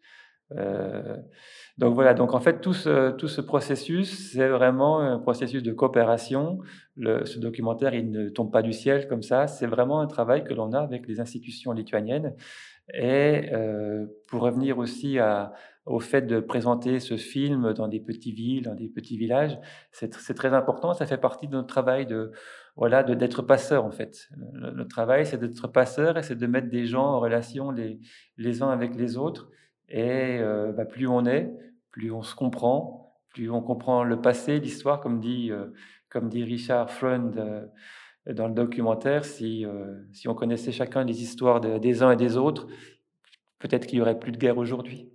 [1.76, 6.60] donc voilà, donc en fait tout ce, processus, c'est vraiment un processus de coopération.
[6.96, 10.44] Le, ce documentaire, il ne tombe pas du ciel comme ça, c'est vraiment un travail
[10.44, 12.34] que l'on a avec les institutions lituaniennes.
[12.94, 13.50] Et
[14.28, 15.52] pour revenir aussi à,
[15.86, 19.58] au fait de présenter ce film dans des petites villes, dans des petits villages,
[19.92, 20.94] c'est très important.
[20.94, 22.32] Ça fait partie de notre travail de
[22.76, 24.30] voilà de d'être passeur en fait.
[24.54, 28.70] Le, travail, c'est d'être passeur et c'est de mettre des gens en relation les, uns
[28.70, 29.50] avec les autres.
[29.90, 31.52] Et euh, bah, plus on est,
[31.90, 35.66] plus on se comprend, plus on comprend le passé, l'histoire, comme dit euh,
[36.08, 37.66] comme dit Richard Freund euh,
[38.32, 39.26] dans le documentaire.
[39.26, 39.66] Si
[40.12, 42.68] si on connaissait chacun les histoires de, des uns et des autres,
[43.58, 45.10] peut-être qu'il y aurait plus de guerre aujourd'hui.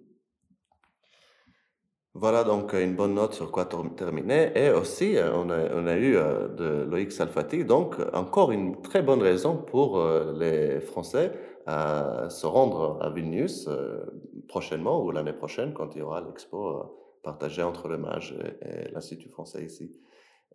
[2.15, 4.51] Voilà donc une bonne note sur quoi terminer.
[4.55, 5.49] Et aussi, euh, on
[5.85, 10.79] a, eu euh, de Loïc Salfati, donc encore une très bonne raison pour euh, les
[10.79, 11.31] Français
[11.67, 13.69] à se rendre à Vilnius
[14.47, 19.29] prochainement ou l'année prochaine quand il y aura l'expo partagée entre le MAGE et, l'Institut
[19.29, 19.91] français ici.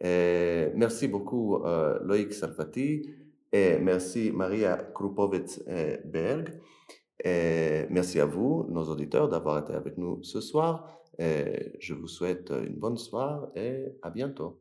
[0.01, 1.63] Merci beaucoup
[2.03, 3.09] Loïc Salfati
[3.53, 6.59] et merci Maria Krupovitz-Berg.
[7.23, 11.04] Et merci à vous, nos auditeurs, d'avoir été avec nous ce soir.
[11.19, 14.61] Et je vous souhaite une bonne soirée et à bientôt.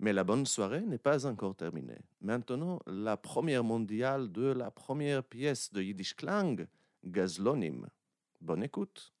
[0.00, 1.98] Mais la bonne soirée n'est pas encore terminée.
[2.20, 6.68] Maintenant, la première mondiale de la première pièce de Yiddish Klang,
[7.04, 7.88] Gazlonim.
[8.40, 9.12] Bonne écoute.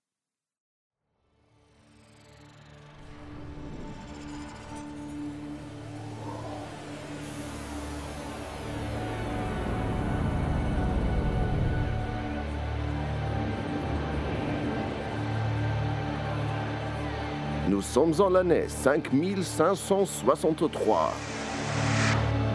[17.88, 21.12] Sommes en l'année 5563.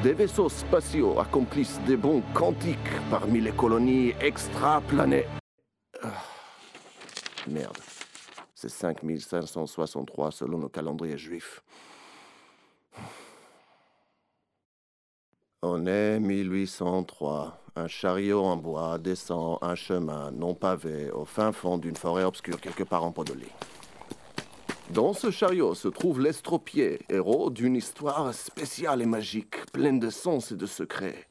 [0.04, 2.78] Des vaisseaux spatiaux accomplissent des bonds quantiques
[3.10, 5.26] parmi les colonies extraplanées.
[6.04, 6.10] Ah,
[7.48, 7.80] Merde.
[8.54, 11.64] C'est 5563 selon le calendrier juif.
[15.64, 17.58] On est 1803.
[17.76, 22.62] Un chariot en bois descend un chemin non pavé au fin fond d'une forêt obscure
[22.62, 23.50] quelque part en Podolie.
[24.90, 30.52] Dans ce chariot se trouve l'estropié, héros d'une histoire spéciale et magique, pleine de sens
[30.52, 31.28] et de secrets.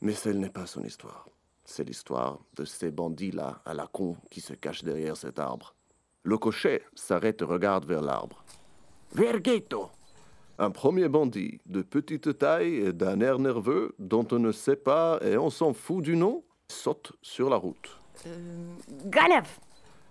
[0.00, 1.26] Mais celle n'est pas son histoire.
[1.64, 5.74] C'est l'histoire de ces bandits-là à la con qui se cachent derrière cet arbre.
[6.22, 8.44] Le cocher s'arrête et regarde vers l'arbre.
[9.12, 9.90] Verghetto
[10.58, 15.18] Un premier bandit de petite taille et d'un air nerveux dont on ne sait pas
[15.22, 17.98] et on s'en fout du nom saute sur la route.
[19.06, 19.58] Ganev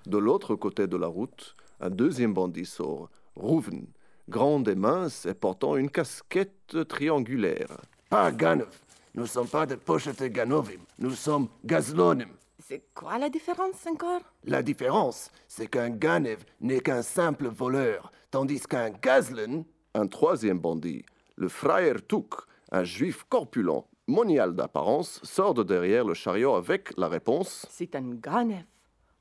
[0.05, 3.87] De l'autre côté de la route, un deuxième bandit sort, Rouven,
[4.29, 7.77] grand et mince et portant une casquette triangulaire.
[8.09, 8.75] Pas Ganov.
[9.13, 10.81] Nous ne sommes pas des pochettes Ganovim.
[10.99, 12.29] Nous sommes Gazlonim.
[12.59, 14.21] C'est quoi la différence encore?
[14.43, 19.63] La différence, c'est qu'un Ganev n'est qu'un simple voleur, tandis qu'un Gazlen,
[19.93, 21.05] un troisième bandit,
[21.35, 22.33] le Friar Tuk,
[22.71, 28.15] un juif corpulent, monial d'apparence, sort de derrière le chariot avec la réponse C'est un
[28.15, 28.65] Ganev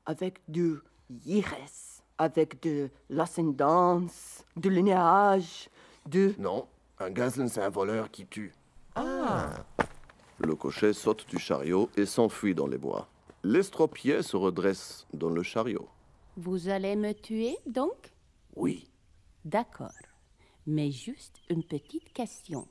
[0.05, 0.75] avec du
[1.09, 1.55] Yires,
[2.17, 5.69] avec de l'ascendance, du linéage,
[6.05, 6.33] de...
[6.37, 6.67] Non,
[6.99, 8.53] un Gazlen c'est un voleur qui tue.
[8.95, 9.49] Ah
[10.39, 13.07] Le cocher saute du chariot et s'enfuit dans les bois.
[13.43, 15.87] L'estropié se redresse dans le chariot.
[16.35, 18.11] Vous allez me tuer donc?
[18.55, 18.89] Oui,
[19.47, 19.93] D'accord.
[20.65, 22.67] Mais juste une petite question.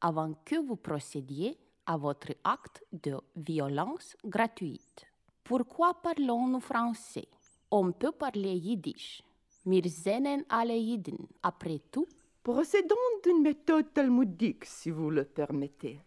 [0.00, 1.56] Avant que vous procédiez
[1.86, 5.06] à votre acte de violence gratuite,
[5.44, 7.28] pourquoi parlons-nous français?
[7.74, 9.22] On peut parler yiddish.
[9.64, 11.26] Wir sehen alle Jiden.
[11.42, 12.06] Après tout,
[12.42, 16.00] Procédons d'une méthode talmudique, si vous le permettez.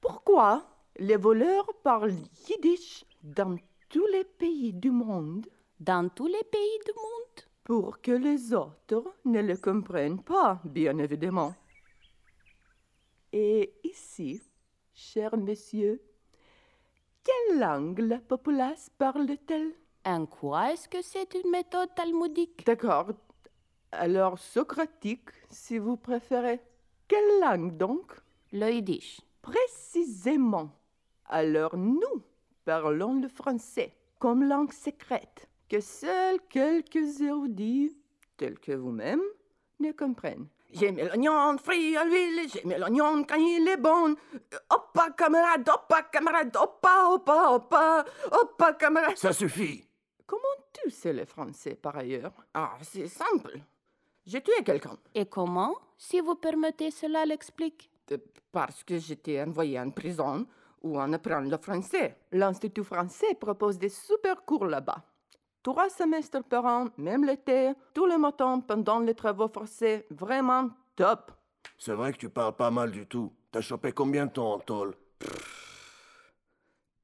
[0.00, 0.66] Pourquoi
[0.98, 2.16] les voleurs parlent
[2.48, 3.56] yiddish dans
[3.88, 5.46] tous les pays du monde?
[5.78, 10.98] Dans tous les pays du monde, pour que les autres ne le comprennent pas, bien
[10.98, 11.54] évidemment.
[13.32, 14.42] Et ici,
[14.92, 16.02] cher monsieur,
[17.22, 19.72] quelle langue la populace parle-t-elle?
[20.04, 22.64] En quoi est-ce que c'est une méthode talmudique?
[22.64, 23.10] D'accord.
[23.92, 26.60] Alors, socratique, si vous préférez.
[27.08, 28.12] Quelle langue donc?
[28.52, 29.20] Le yiddish.
[29.42, 30.70] Précisément.
[31.26, 32.22] Alors, nous
[32.64, 37.96] parlons le français comme langue secrète, que seuls quelques érudits,
[38.36, 39.22] tels que vous-même,
[39.80, 40.46] ne comprennent.
[40.72, 44.14] J'aime l'oignon frit à l'huile, j'aime l'oignon quand il est bon.
[44.70, 49.16] Hoppa, camarade, hoppa, camarade, hoppa, hoppa, hoppa, hoppa, camarade.
[49.16, 49.84] ça suffit.
[50.82, 52.32] Tu sais le français par ailleurs?
[52.54, 53.60] Ah, c'est simple.
[54.26, 54.96] J'ai tué quelqu'un.
[55.14, 57.90] Et comment, si vous permettez cela, l'explique?
[58.12, 58.18] Euh,
[58.52, 60.46] Parce que j'étais envoyé en prison
[60.82, 62.16] où on apprend le français.
[62.32, 65.04] L'Institut français propose des super cours là-bas.
[65.62, 70.06] Trois semestres par an, même l'été, tous les matins pendant les travaux forcés.
[70.10, 71.32] Vraiment top.
[71.76, 73.30] C'est vrai que tu parles pas mal du tout.
[73.52, 74.94] T'as chopé combien de temps en tôle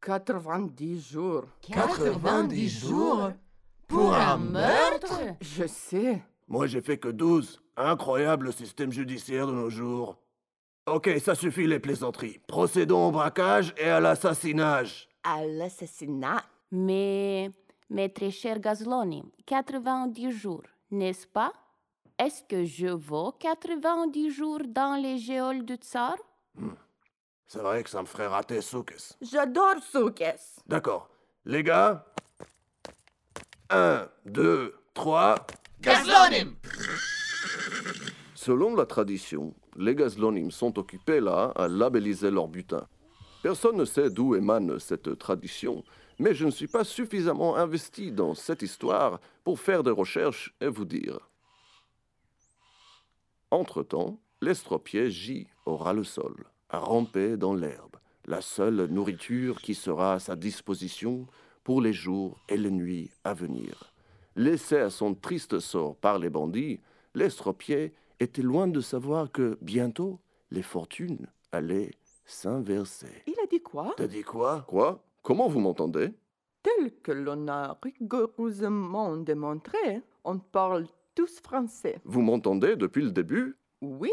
[0.00, 1.44] 90 jours.
[1.62, 3.32] 90 jours?
[3.88, 6.22] Pour un meurtre Je sais.
[6.48, 7.60] Moi, j'ai fait que 12.
[7.76, 10.16] Incroyable le système judiciaire de nos jours.
[10.86, 12.38] Ok, ça suffit les plaisanteries.
[12.46, 15.08] Procédons au braquage et à l'assassinage.
[15.24, 16.42] À l'assassinat.
[16.70, 17.50] Mais,
[17.90, 21.52] mes très chers Gazlonim, 90 jours, n'est-ce pas?
[22.18, 26.16] Est-ce que je vaux 90 jours dans les géoles du tsar?
[27.46, 29.14] C'est vrai que ça me ferait rater Soukes.
[29.20, 30.24] J'adore Soukes.
[30.66, 31.08] D'accord.
[31.44, 32.04] Les gars
[33.70, 35.34] 1, 2, 3.
[38.34, 42.86] Selon la tradition, les Gazlonim sont occupés là à labelliser leur butin.
[43.42, 45.82] Personne ne sait d'où émane cette tradition,
[46.20, 50.68] mais je ne suis pas suffisamment investi dans cette histoire pour faire des recherches et
[50.68, 51.28] vous dire.
[53.50, 57.96] Entre-temps, l'estropié gît au ras le sol, à ramper dans l'herbe,
[58.26, 61.26] la seule nourriture qui sera à sa disposition
[61.66, 63.92] pour les jours et les nuits à venir.
[64.36, 66.78] Laissé à son triste sort par les bandits,
[67.12, 70.20] l'estropié était loin de savoir que bientôt
[70.52, 71.90] les fortunes allaient
[72.24, 73.24] s'inverser.
[73.26, 73.94] Il a dit quoi?
[73.96, 74.64] T'as dit quoi?
[74.68, 75.02] Quoi?
[75.24, 76.14] Comment vous m'entendez?
[76.62, 80.86] Tel que l'on a rigoureusement démontré, on parle
[81.16, 81.98] tous français.
[82.04, 83.56] Vous m'entendez depuis le début?
[83.80, 84.12] Oui,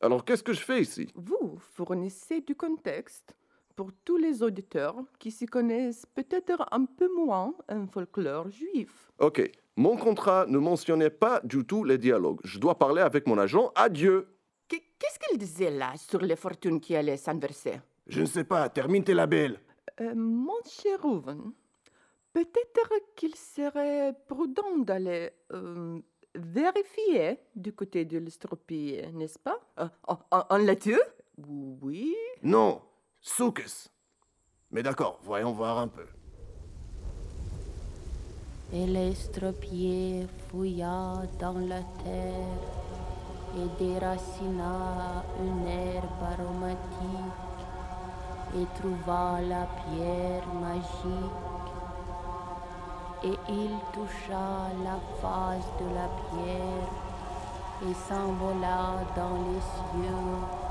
[0.00, 1.12] Alors qu'est-ce que je fais ici?
[1.14, 3.36] Vous fournissez du contexte
[3.76, 9.10] pour tous les auditeurs qui s'y connaissent peut-être un peu moins un folklore juif.
[9.18, 12.40] Ok, Mon contrat ne mentionnait pas du tout les dialogues.
[12.44, 13.72] Je dois parler avec mon agent.
[13.74, 14.28] Adieu.
[14.68, 17.80] Qu'est-ce qu'il disait là sur les fortunes qui allaient s'inverser?
[18.06, 18.68] Je ne sais pas.
[18.68, 19.58] Termine tes labels.
[20.00, 21.52] Euh, mon cher Rouven,
[22.32, 25.98] peut-être qu'il serait prudent d'aller euh,
[26.34, 29.60] vérifier du côté de l'estropie, n'est-ce pas?
[29.80, 31.00] Euh, en, en, en laitue
[31.82, 32.14] Oui.
[32.42, 32.80] Non,
[33.26, 33.88] Soukes.
[34.70, 36.06] Mais d'accord, voyons voir un peu.
[38.70, 42.60] Et l'estropié fouilla dans la terre
[43.56, 47.64] et déracina une herbe aromatique
[48.58, 51.70] et trouva la pierre magique.
[53.24, 56.90] Et il toucha la face de la pierre
[57.88, 60.64] et s'envola dans les cieux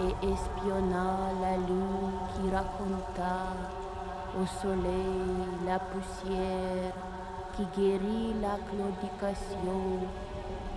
[0.00, 1.56] et espionna la
[2.68, 3.54] raconta
[4.40, 6.92] au soleil la poussière
[7.56, 10.00] qui guérit la claudication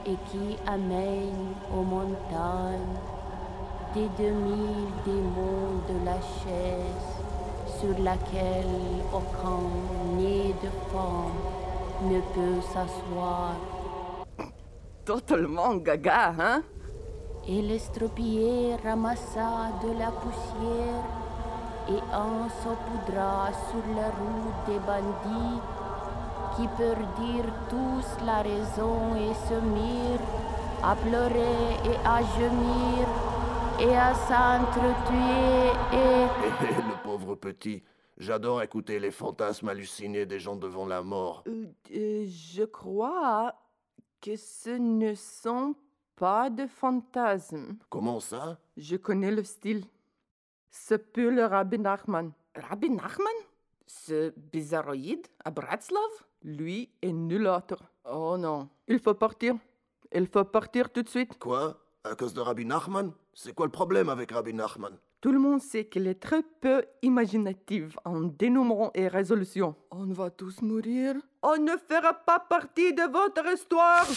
[0.06, 2.98] et qui amène aux montagnes
[3.94, 7.10] des demi démons de la chaise
[7.80, 8.66] sur laquelle
[9.14, 9.64] aucun
[10.18, 13.56] nez de femme ne peut s'asseoir.
[15.06, 16.62] Totalement gaga, hein?
[17.48, 21.21] Et l'estropié ramassa de la poussière
[21.90, 25.62] et en saupoudra sur la route des bandits
[26.56, 30.20] qui perdirent tous la raison et se mirent
[30.84, 33.08] à pleurer et à gémir
[33.80, 36.28] et à s'entretuer et...
[36.90, 37.84] le pauvre petit.
[38.18, 41.44] J'adore écouter les fantasmes hallucinés des gens devant la mort.
[41.48, 41.66] Euh,
[41.96, 43.56] euh, je crois
[44.22, 45.74] que ce ne sont
[46.16, 47.78] pas de fantasmes.
[47.90, 48.60] Comment ça?
[48.78, 49.86] Je connais le style.
[50.72, 52.32] Ce peut le Rabbi Nachman.
[52.56, 53.34] Rabbi Nachman?
[53.86, 56.00] Ce bizarroïde à Bratslav?
[56.44, 57.84] Lui et nul autre.
[58.10, 58.70] Oh non.
[58.88, 59.56] Il faut partir.
[60.14, 61.38] Il faut partir tout de suite.
[61.38, 61.78] Quoi?
[62.06, 63.12] À cause de Rabbi Nachman?
[63.34, 64.98] C'est quoi le problème avec Rabbi Nachman?
[65.20, 69.76] Tout le monde sait qu'il est très peu imaginatif en dénouement et résolution.
[69.92, 71.16] On va tous mourir.
[71.44, 74.08] On ne fera pas partie de votre histoire.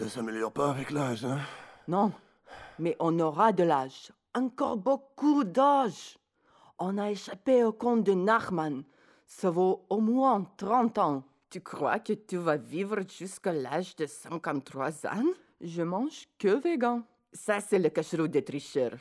[0.00, 1.40] Ça s'améliore pas avec l'âge, hein?
[1.86, 2.10] Non,
[2.78, 4.10] mais on aura de l'âge.
[4.34, 6.16] Encore beaucoup d'âge.
[6.78, 8.82] On a échappé au compte de Nachman.
[9.26, 11.22] Ça vaut au moins 30 ans.
[11.50, 15.34] Tu crois que tu vas vivre jusqu'à l'âge de 53 ans?
[15.60, 17.02] Je mange que vegan.
[17.34, 18.96] Ça, c'est le cacheroux des tricheurs.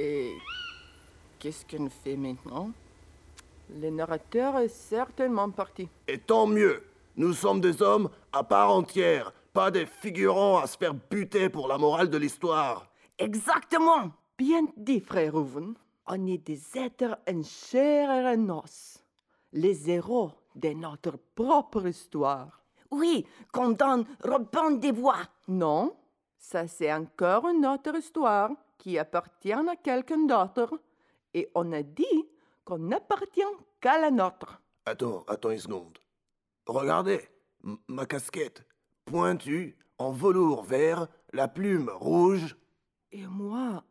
[0.00, 0.32] Et
[1.48, 2.70] qu'est-ce qu'on fait maintenant?
[3.80, 5.88] Le narrateur est certainement parti.
[6.06, 6.82] Et tant mieux
[7.16, 11.66] Nous sommes des hommes à part entière, pas des figurants à se faire buter pour
[11.66, 12.86] la morale de l'histoire.
[13.16, 15.74] Exactement Bien dit, frère Rouven.
[16.06, 19.02] On est des êtres en chair et en os.
[19.54, 22.60] Les héros de notre propre histoire.
[22.90, 25.24] Oui, qu'on donne Robin des Bois.
[25.48, 25.96] Non,
[26.38, 30.78] ça c'est encore une autre histoire qui appartient à quelqu'un d'autre.
[31.38, 32.28] Et on a dit
[32.64, 34.60] qu'on n'appartient qu'à la nôtre.
[34.84, 35.96] Attends, attends une seconde.
[36.66, 37.20] Regardez,
[37.86, 38.66] ma casquette,
[39.04, 42.56] pointue, en velours vert, la plume rouge.
[43.12, 43.84] Et moi,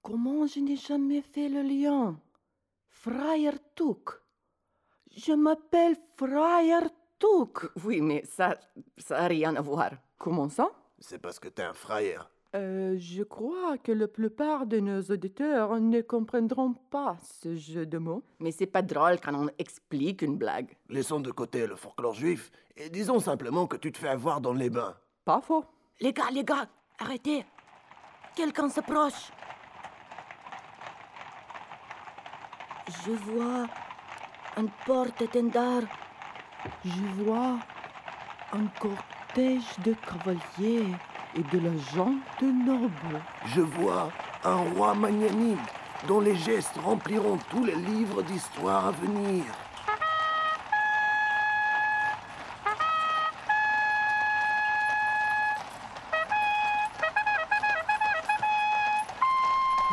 [0.00, 2.18] comment je n'ai jamais fait le lien?
[2.88, 4.08] Frère Touk.
[5.14, 6.88] Je m'appelle Frère
[7.18, 7.72] Touk.
[7.84, 8.58] Oui, mais ça,
[8.96, 9.90] ça n'a rien à voir.
[10.16, 10.70] Comment ça?
[10.98, 12.30] C'est parce que t'es un frère.
[12.56, 17.98] Euh, je crois que la plupart de nos auditeurs ne comprendront pas ce jeu de
[17.98, 18.22] mots.
[18.40, 20.74] Mais c'est pas drôle quand on explique une blague.
[20.88, 24.54] Laissons de côté le folklore juif et disons simplement que tu te fais avoir dans
[24.54, 24.96] les bains.
[25.26, 25.66] Pas faux.
[26.00, 26.66] Les gars, les gars,
[26.98, 27.44] arrêtez.
[28.34, 29.30] Quelqu'un s'approche.
[33.04, 33.66] Je vois
[34.56, 35.82] un porte-étendard.
[36.84, 37.58] Je vois
[38.52, 40.94] un cortège de cavaliers
[41.34, 43.20] et de la gente noble.
[43.54, 44.10] Je vois
[44.44, 45.58] un roi magnanime
[46.06, 49.44] dont les gestes rempliront tous les livres d'histoire à venir.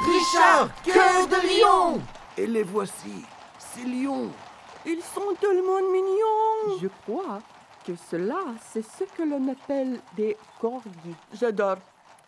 [0.06, 2.02] Richard, cœur de lion
[2.38, 3.26] Et les voici,
[3.58, 4.30] ces lions.
[4.86, 6.80] Ils sont tellement mignons.
[6.82, 7.40] Je crois
[7.86, 11.16] que cela, c'est ce que l'on appelle des corgis.
[11.34, 11.78] J'adore.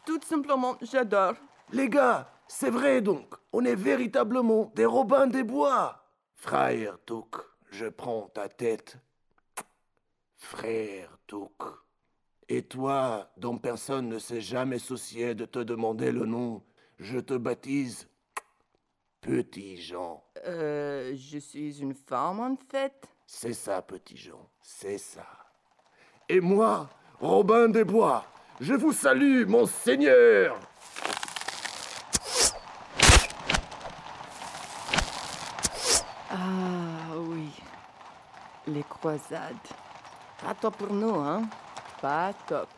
[0.06, 1.36] Tout simplement, j'adore.
[1.72, 6.04] Les gars, C'est vrai donc, on est véritablement des Robins des Bois.
[6.36, 7.38] Frère Touk,
[7.72, 8.98] je prends ta tête.
[10.38, 11.64] Frère Touk.
[12.48, 16.62] Et toi, dont personne ne s'est jamais soucié de te demander le nom,
[17.00, 18.08] je te baptise
[19.22, 20.24] Petit Jean.
[20.46, 23.08] Euh, je suis une femme en fait.
[23.26, 25.45] C'est ça, Petit Jean, c'est ça.
[26.28, 26.88] Et moi,
[27.22, 28.26] Robin des Bois,
[28.60, 30.58] je vous salue, mon Seigneur.
[36.32, 37.52] Ah oui,
[38.68, 39.54] les croisades.
[40.44, 41.44] Pas top pour nous, hein
[42.02, 42.70] Pas top.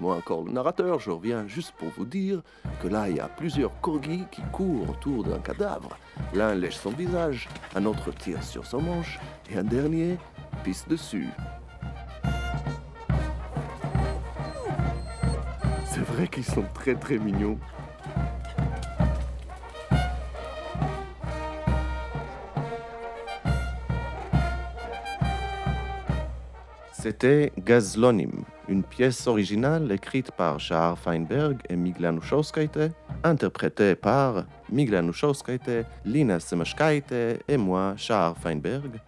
[0.00, 2.42] Moi encore le narrateur, je reviens juste pour vous dire
[2.80, 5.96] que là, il y a plusieurs corgis qui courent autour d'un cadavre.
[6.34, 9.18] L'un lèche son visage, un autre tire sur son manche,
[9.50, 10.16] et un dernier
[10.62, 11.28] pisse dessus.
[15.84, 17.58] C'est vrai qu'ils sont très très mignons.
[26.92, 32.92] C'était Gazlonim, une pièce originale écrite par Shahar Feinberg et Migla Nushowskaite,
[33.24, 37.12] interprétée par Migla Nushowskaite, Lina Semashkaite
[37.48, 39.00] et moi, Shahar Feinberg.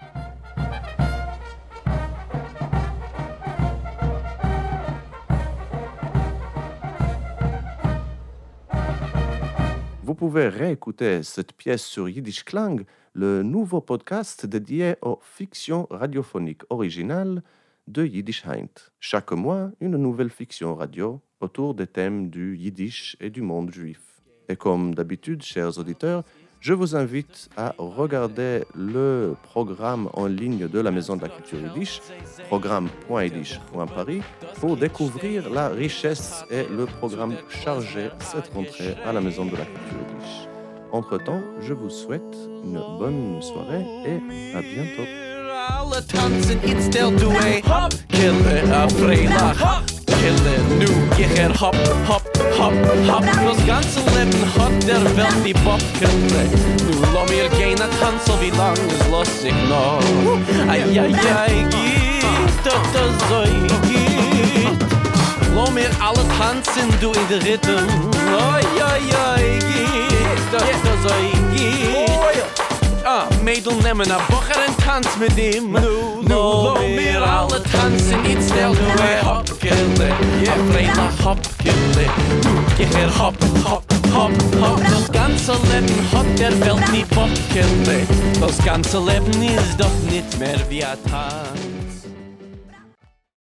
[10.03, 16.63] Vous pouvez réécouter cette pièce sur Yiddish Klang, le nouveau podcast dédié aux fictions radiophoniques
[16.71, 17.43] originales
[17.87, 18.91] de Yiddish Heint.
[18.99, 24.01] Chaque mois, une nouvelle fiction radio autour des thèmes du Yiddish et du monde juif.
[24.49, 26.24] Et comme d'habitude, chers auditeurs,
[26.61, 31.59] je vous invite à regarder le programme en ligne de la Maison de la Culture
[31.59, 32.03] Yiddish,
[32.49, 34.20] programme.yiddish.paris,
[34.61, 39.64] pour découvrir la richesse et le programme chargé cette rentrée à la Maison de la
[39.64, 40.49] Culture Yiddish.
[40.93, 45.30] Entre-temps, je vous souhaite une bonne soirée et à bientôt.
[45.79, 47.93] Alle tanzen jetzt del du a hop!
[48.09, 49.85] Kille a freila hop!
[50.07, 51.77] Kille nu geher hop
[52.09, 52.23] hop
[52.59, 52.73] hop
[53.09, 53.25] hop.
[53.25, 56.45] Das ganze leben hat der welt die pop kille
[56.87, 59.99] nu lo mir gein a tanzel wie lang is los ich no
[60.68, 61.14] ay ay
[61.45, 63.43] ay git doch das so
[63.89, 64.81] git
[65.55, 67.87] lo mir alle tanzen du in der rhythm.
[68.53, 69.05] Ay ay
[69.35, 71.14] ay git doch das so
[71.55, 72.10] git
[73.05, 75.73] Ah, Mädel nemmen a Bocher en tanz mit ihm.
[75.73, 80.09] Nu, nu, lo mir alle tanzen Jetzt stell du a Hopkille
[80.45, 82.07] Ja, Freila Hopkille
[82.45, 83.35] Nu, ich er Hop,
[83.65, 83.85] Hop,
[84.15, 84.81] Hop, Hop.
[84.91, 88.07] Das ganze Leben hat der Welt nie Popkille
[88.41, 91.89] Das ganze Leben ist doch nicht mehr wie a Tanz